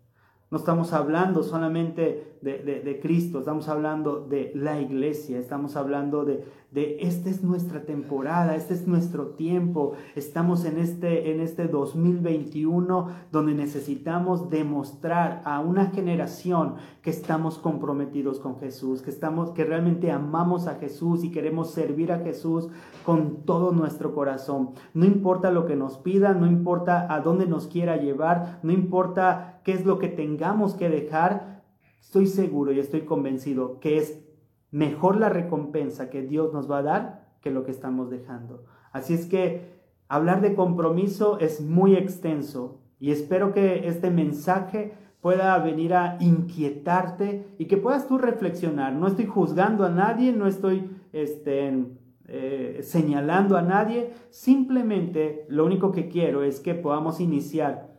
No 0.55 0.59
estamos 0.59 0.93
hablando 0.93 1.43
solamente 1.43 2.37
de, 2.41 3.01
Cristo, 3.03 3.41
estamos 3.41 3.69
hablando 3.69 4.21
de 4.21 4.53
la 4.55 4.81
iglesia, 4.81 5.41
estamos 5.41 5.75
hablando 5.75 6.25
de, 6.25 6.45
de 6.71 6.99
esta 7.01 7.29
es 7.29 7.43
nuestra 7.43 7.83
temporada, 7.83 8.55
este 8.55 8.75
es 8.75 8.87
nuestro 8.87 9.29
tiempo, 9.29 9.95
estamos 10.15 10.65
en 10.65 10.79
este, 10.79 11.33
en 11.33 11.41
este 11.41 11.67
2021 11.67 13.09
donde 13.33 13.55
necesitamos 13.55 14.49
demostrar 14.49 15.43
a 15.45 15.59
una 15.59 15.87
generación 15.87 16.75
que 17.03 17.11
estamos 17.11 17.59
comprometidos 17.59 18.39
con 18.39 18.61
Jesús, 18.61 19.03
que, 19.03 19.11
estamos, 19.11 19.51
que 19.51 19.65
realmente 19.65 20.13
amamos 20.13 20.69
a 20.69 20.77
Jesús 20.77 21.25
y 21.25 21.33
queremos 21.33 21.71
servir 21.73 22.13
a 22.13 22.21
Jesús 22.21 22.69
con 23.05 23.43
todo 23.45 23.73
nuestro 23.73 24.15
corazón. 24.15 24.71
No 24.93 25.05
importa 25.05 25.51
lo 25.51 25.67
que 25.67 25.75
nos 25.75 25.99
pida, 25.99 26.33
no 26.33 26.47
importa 26.47 27.13
a 27.13 27.21
dónde 27.21 27.47
nos 27.47 27.67
quiera 27.67 27.97
llevar, 27.97 28.61
no 28.63 28.73
importa 28.73 29.54
qué 29.65 29.73
es 29.73 29.85
lo 29.85 29.99
que 29.99 30.09
tengamos 30.09 30.75
que 30.75 30.89
dejar, 30.89 31.63
estoy 32.01 32.27
seguro 32.27 32.73
y 32.73 32.79
estoy 32.79 33.03
convencido 33.03 33.81
que 33.81 33.99
es 33.99 34.23
mejor 34.71 35.17
la 35.17 35.29
recompensa 35.29 36.11
que 36.11 36.23
Dios 36.23 36.53
nos 36.53 36.71
va 36.71 36.79
a 36.79 36.83
dar 36.83 37.29
que 37.41 37.51
lo 37.51 37.65
que 37.65 37.71
estamos 37.71 38.11
dejando. 38.11 38.65
Así 38.93 39.15
es 39.15 39.27
que 39.27 39.83
hablar 40.09 40.41
de 40.41 40.55
compromiso 40.55 41.39
es 41.39 41.61
muy 41.61 41.97
extenso 41.97 42.81
y 43.01 43.11
espero 43.11 43.53
que 43.53 43.89
este 43.89 44.11
mensaje 44.11 44.95
pueda 45.21 45.57
venir 45.59 45.95
a 45.95 46.19
inquietarte 46.21 47.47
y 47.59 47.65
que 47.65 47.79
puedas 47.79 48.07
tú 48.07 48.19
reflexionar. 48.19 48.93
No 48.93 49.07
estoy 49.07 49.27
juzgando 49.27 49.85
a 49.85 49.91
nadie, 49.91 50.33
no 50.33 50.47
estoy 50.47 50.91
este, 51.13 51.87
eh, 52.27 52.81
señalando 52.83 53.57
a 53.57 53.63
nadie, 53.63 54.11
simplemente 54.31 55.47
lo 55.49 55.65
único 55.65 55.93
que 55.93 56.09
quiero 56.09 56.43
es 56.43 56.61
que 56.61 56.75
podamos 56.75 57.21
iniciar 57.21 57.94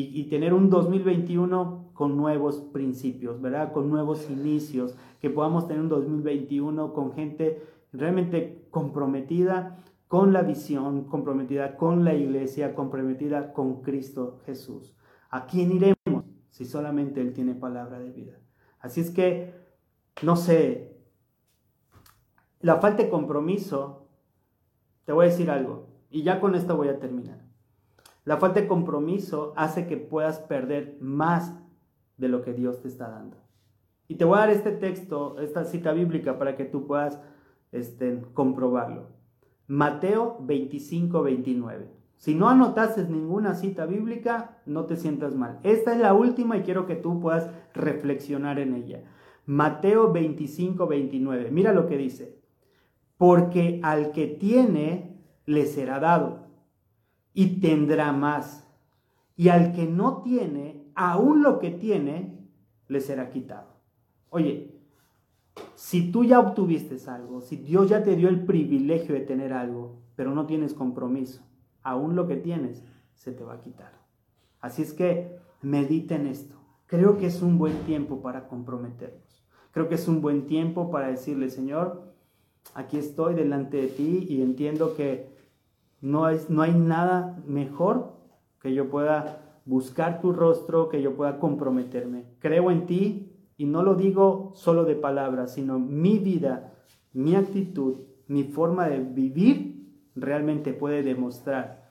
y, 0.00 0.24
tener 0.24 0.54
un 0.54 0.70
2021 0.70 1.90
con 1.92 2.16
nuevos 2.16 2.60
principios, 2.72 3.40
¿verdad? 3.40 3.72
Con 3.72 3.90
nuevos 3.90 4.30
inicios, 4.30 4.94
que 5.20 5.28
podamos 5.28 5.66
tener 5.66 5.82
un 5.82 5.88
2021 5.88 6.92
con 6.92 7.12
gente 7.12 7.64
realmente 7.92 8.68
comprometida 8.70 9.82
con 10.06 10.32
la 10.32 10.42
visión, 10.42 11.04
comprometida 11.04 11.76
con 11.76 12.04
la 12.04 12.14
iglesia, 12.14 12.76
comprometida 12.76 13.52
con 13.52 13.82
Cristo 13.82 14.38
Jesús. 14.46 14.96
¿A 15.30 15.46
quién 15.46 15.72
iremos 15.72 16.24
si 16.50 16.64
solamente 16.64 17.20
Él 17.20 17.32
tiene 17.32 17.54
palabra 17.54 17.98
de 17.98 18.10
vida? 18.10 18.38
Así 18.78 19.00
es 19.00 19.10
que, 19.10 19.52
no 20.22 20.36
sé, 20.36 20.96
la 22.60 22.76
falta 22.76 23.02
de 23.02 23.10
compromiso, 23.10 24.06
te 25.04 25.12
voy 25.12 25.26
a 25.26 25.30
decir 25.30 25.50
algo, 25.50 25.88
y 26.08 26.22
ya 26.22 26.38
con 26.38 26.54
esto 26.54 26.76
voy 26.76 26.88
a 26.88 27.00
terminar. 27.00 27.47
La 28.28 28.36
falta 28.36 28.60
de 28.60 28.68
compromiso 28.68 29.54
hace 29.56 29.86
que 29.86 29.96
puedas 29.96 30.38
perder 30.38 30.98
más 31.00 31.54
de 32.18 32.28
lo 32.28 32.42
que 32.42 32.52
Dios 32.52 32.82
te 32.82 32.88
está 32.88 33.08
dando. 33.08 33.38
Y 34.06 34.16
te 34.16 34.26
voy 34.26 34.36
a 34.36 34.40
dar 34.40 34.50
este 34.50 34.70
texto, 34.70 35.40
esta 35.40 35.64
cita 35.64 35.92
bíblica, 35.92 36.38
para 36.38 36.54
que 36.54 36.66
tú 36.66 36.86
puedas 36.86 37.18
este, 37.72 38.20
comprobarlo. 38.34 39.06
Mateo 39.66 40.36
25, 40.40 41.22
29. 41.22 41.88
Si 42.18 42.34
no 42.34 42.50
anotaste 42.50 43.04
ninguna 43.04 43.54
cita 43.54 43.86
bíblica, 43.86 44.58
no 44.66 44.84
te 44.84 44.96
sientas 44.96 45.34
mal. 45.34 45.58
Esta 45.62 45.94
es 45.94 45.98
la 45.98 46.12
última 46.12 46.58
y 46.58 46.64
quiero 46.64 46.84
que 46.84 46.96
tú 46.96 47.20
puedas 47.20 47.50
reflexionar 47.72 48.58
en 48.58 48.74
ella. 48.74 49.04
Mateo 49.46 50.12
25, 50.12 50.86
29. 50.86 51.50
Mira 51.50 51.72
lo 51.72 51.86
que 51.86 51.96
dice. 51.96 52.38
Porque 53.16 53.80
al 53.82 54.12
que 54.12 54.26
tiene, 54.26 55.18
le 55.46 55.64
será 55.64 55.98
dado 55.98 56.47
y 57.38 57.60
tendrá 57.60 58.12
más. 58.12 58.68
Y 59.36 59.48
al 59.50 59.70
que 59.70 59.86
no 59.86 60.22
tiene, 60.22 60.90
aún 60.96 61.44
lo 61.44 61.60
que 61.60 61.70
tiene, 61.70 62.36
le 62.88 63.00
será 63.00 63.30
quitado. 63.30 63.76
Oye, 64.28 64.74
si 65.76 66.10
tú 66.10 66.24
ya 66.24 66.40
obtuviste 66.40 66.96
algo, 67.08 67.40
si 67.40 67.54
Dios 67.54 67.90
ya 67.90 68.02
te 68.02 68.16
dio 68.16 68.28
el 68.28 68.44
privilegio 68.44 69.14
de 69.14 69.20
tener 69.20 69.52
algo, 69.52 70.00
pero 70.16 70.34
no 70.34 70.46
tienes 70.46 70.74
compromiso, 70.74 71.46
aún 71.84 72.16
lo 72.16 72.26
que 72.26 72.34
tienes 72.34 72.82
se 73.14 73.30
te 73.30 73.44
va 73.44 73.54
a 73.54 73.60
quitar. 73.60 73.92
Así 74.60 74.82
es 74.82 74.92
que 74.92 75.38
medita 75.62 76.16
en 76.16 76.26
esto. 76.26 76.56
Creo 76.86 77.18
que 77.18 77.26
es 77.26 77.40
un 77.40 77.56
buen 77.56 77.84
tiempo 77.84 78.20
para 78.20 78.48
comprometernos. 78.48 79.44
Creo 79.70 79.88
que 79.88 79.94
es 79.94 80.08
un 80.08 80.20
buen 80.20 80.46
tiempo 80.46 80.90
para 80.90 81.06
decirle, 81.06 81.50
Señor, 81.50 82.02
aquí 82.74 82.96
estoy 82.96 83.36
delante 83.36 83.76
de 83.76 83.86
ti 83.86 84.26
y 84.28 84.42
entiendo 84.42 84.96
que 84.96 85.37
no, 86.00 86.28
es, 86.28 86.50
no 86.50 86.62
hay 86.62 86.74
nada 86.74 87.42
mejor 87.46 88.16
que 88.60 88.74
yo 88.74 88.88
pueda 88.90 89.60
buscar 89.64 90.20
tu 90.20 90.32
rostro, 90.32 90.88
que 90.88 91.02
yo 91.02 91.14
pueda 91.14 91.38
comprometerme. 91.38 92.24
Creo 92.38 92.70
en 92.70 92.86
ti 92.86 93.32
y 93.56 93.66
no 93.66 93.82
lo 93.82 93.94
digo 93.94 94.52
solo 94.54 94.84
de 94.84 94.94
palabras, 94.94 95.54
sino 95.54 95.78
mi 95.78 96.18
vida, 96.18 96.72
mi 97.12 97.34
actitud, 97.34 97.96
mi 98.26 98.44
forma 98.44 98.88
de 98.88 99.00
vivir 99.00 99.78
realmente 100.14 100.72
puede 100.72 101.02
demostrar 101.02 101.88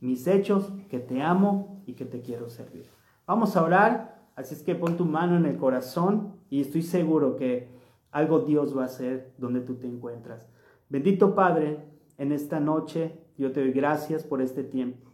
mis 0.00 0.26
hechos 0.26 0.72
que 0.90 0.98
te 0.98 1.22
amo 1.22 1.82
y 1.86 1.94
que 1.94 2.04
te 2.04 2.20
quiero 2.20 2.48
servir. 2.48 2.86
Vamos 3.26 3.56
a 3.56 3.64
orar, 3.64 4.28
así 4.36 4.54
es 4.54 4.62
que 4.62 4.74
pon 4.74 4.96
tu 4.96 5.06
mano 5.06 5.36
en 5.36 5.46
el 5.46 5.56
corazón 5.56 6.34
y 6.50 6.60
estoy 6.60 6.82
seguro 6.82 7.36
que 7.36 7.68
algo 8.10 8.40
Dios 8.40 8.76
va 8.76 8.82
a 8.82 8.86
hacer 8.86 9.32
donde 9.38 9.60
tú 9.60 9.76
te 9.76 9.86
encuentras. 9.86 10.46
Bendito 10.90 11.34
Padre, 11.34 11.78
en 12.18 12.32
esta 12.32 12.60
noche 12.60 13.23
yo 13.36 13.52
te 13.52 13.60
doy 13.60 13.72
gracias 13.72 14.24
por 14.24 14.40
este 14.40 14.62
tiempo. 14.64 15.10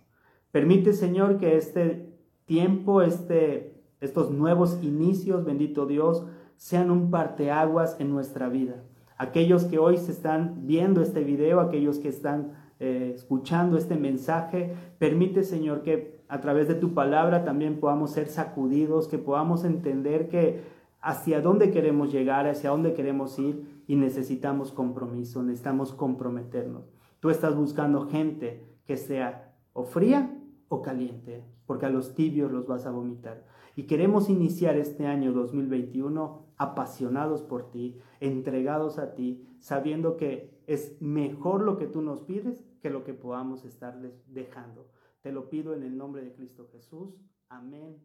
Permite, 0.52 0.92
Señor, 0.92 1.38
que 1.38 1.56
este 1.56 2.12
tiempo, 2.44 3.02
este, 3.02 3.74
estos 4.00 4.30
nuevos 4.30 4.78
inicios, 4.82 5.44
bendito 5.44 5.86
Dios, 5.86 6.26
sean 6.56 6.90
un 6.90 7.10
parteaguas 7.10 7.96
en 8.00 8.10
nuestra 8.10 8.48
vida. 8.48 8.82
Aquellos 9.16 9.64
que 9.64 9.78
hoy 9.78 9.96
se 9.96 10.12
están 10.12 10.66
viendo 10.66 11.02
este 11.02 11.22
video, 11.22 11.60
aquellos 11.60 11.98
que 11.98 12.08
están 12.08 12.52
eh, 12.80 13.12
escuchando 13.14 13.76
este 13.76 13.96
mensaje, 13.96 14.74
permite, 14.98 15.42
Señor, 15.42 15.82
que 15.82 16.20
a 16.28 16.40
través 16.40 16.68
de 16.68 16.74
tu 16.74 16.94
palabra 16.94 17.44
también 17.44 17.80
podamos 17.80 18.12
ser 18.12 18.28
sacudidos, 18.28 19.08
que 19.08 19.18
podamos 19.18 19.64
entender 19.64 20.28
que 20.28 20.62
hacia 21.00 21.40
dónde 21.40 21.70
queremos 21.70 22.12
llegar, 22.12 22.46
hacia 22.46 22.70
dónde 22.70 22.92
queremos 22.92 23.38
ir 23.38 23.82
y 23.86 23.96
necesitamos 23.96 24.72
compromiso, 24.72 25.42
necesitamos 25.42 25.92
comprometernos. 25.92 26.99
Tú 27.20 27.30
estás 27.30 27.54
buscando 27.54 28.08
gente 28.08 28.66
que 28.86 28.96
sea 28.96 29.54
o 29.72 29.84
fría 29.84 30.36
o 30.68 30.82
caliente, 30.82 31.44
porque 31.66 31.86
a 31.86 31.90
los 31.90 32.14
tibios 32.14 32.50
los 32.50 32.66
vas 32.66 32.86
a 32.86 32.90
vomitar. 32.90 33.44
Y 33.76 33.84
queremos 33.84 34.28
iniciar 34.28 34.76
este 34.76 35.06
año 35.06 35.32
2021 35.32 36.46
apasionados 36.56 37.42
por 37.42 37.70
ti, 37.70 37.98
entregados 38.20 38.98
a 38.98 39.14
ti, 39.14 39.46
sabiendo 39.58 40.16
que 40.16 40.60
es 40.66 41.00
mejor 41.00 41.62
lo 41.62 41.76
que 41.76 41.86
tú 41.86 42.02
nos 42.02 42.22
pides 42.22 42.64
que 42.80 42.90
lo 42.90 43.04
que 43.04 43.14
podamos 43.14 43.64
estarles 43.64 44.22
dejando. 44.26 44.88
Te 45.20 45.32
lo 45.32 45.50
pido 45.50 45.74
en 45.74 45.82
el 45.82 45.96
nombre 45.96 46.22
de 46.22 46.32
Cristo 46.32 46.68
Jesús. 46.72 47.14
Amén 47.48 47.98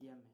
y 0.00 0.08
amén. 0.08 0.28